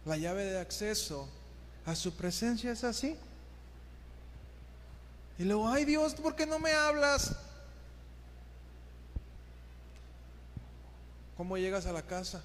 la 0.07 0.17
llave 0.17 0.45
de 0.45 0.61
acceso 0.61 1.29
a 1.85 1.95
su 1.97 2.15
presencia 2.15 2.71
es 2.71 2.85
así. 2.85 3.17
Y 5.37 5.45
luego, 5.45 5.69
ay 5.69 5.85
Dios, 5.85 6.15
¿por 6.15 6.35
qué 6.35 6.47
no 6.47 6.59
me 6.59 6.73
hablas? 6.73 7.37
¿Cómo 11.37 11.59
llegas 11.59 11.85
a 11.87 11.93
la 11.93 12.03
casa? 12.03 12.43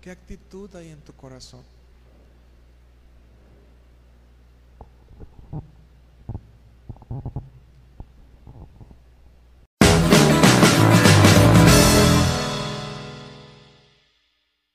¿Qué 0.00 0.10
actitud 0.10 0.74
hay 0.74 0.88
en 0.88 1.00
tu 1.02 1.12
corazón? 1.12 1.62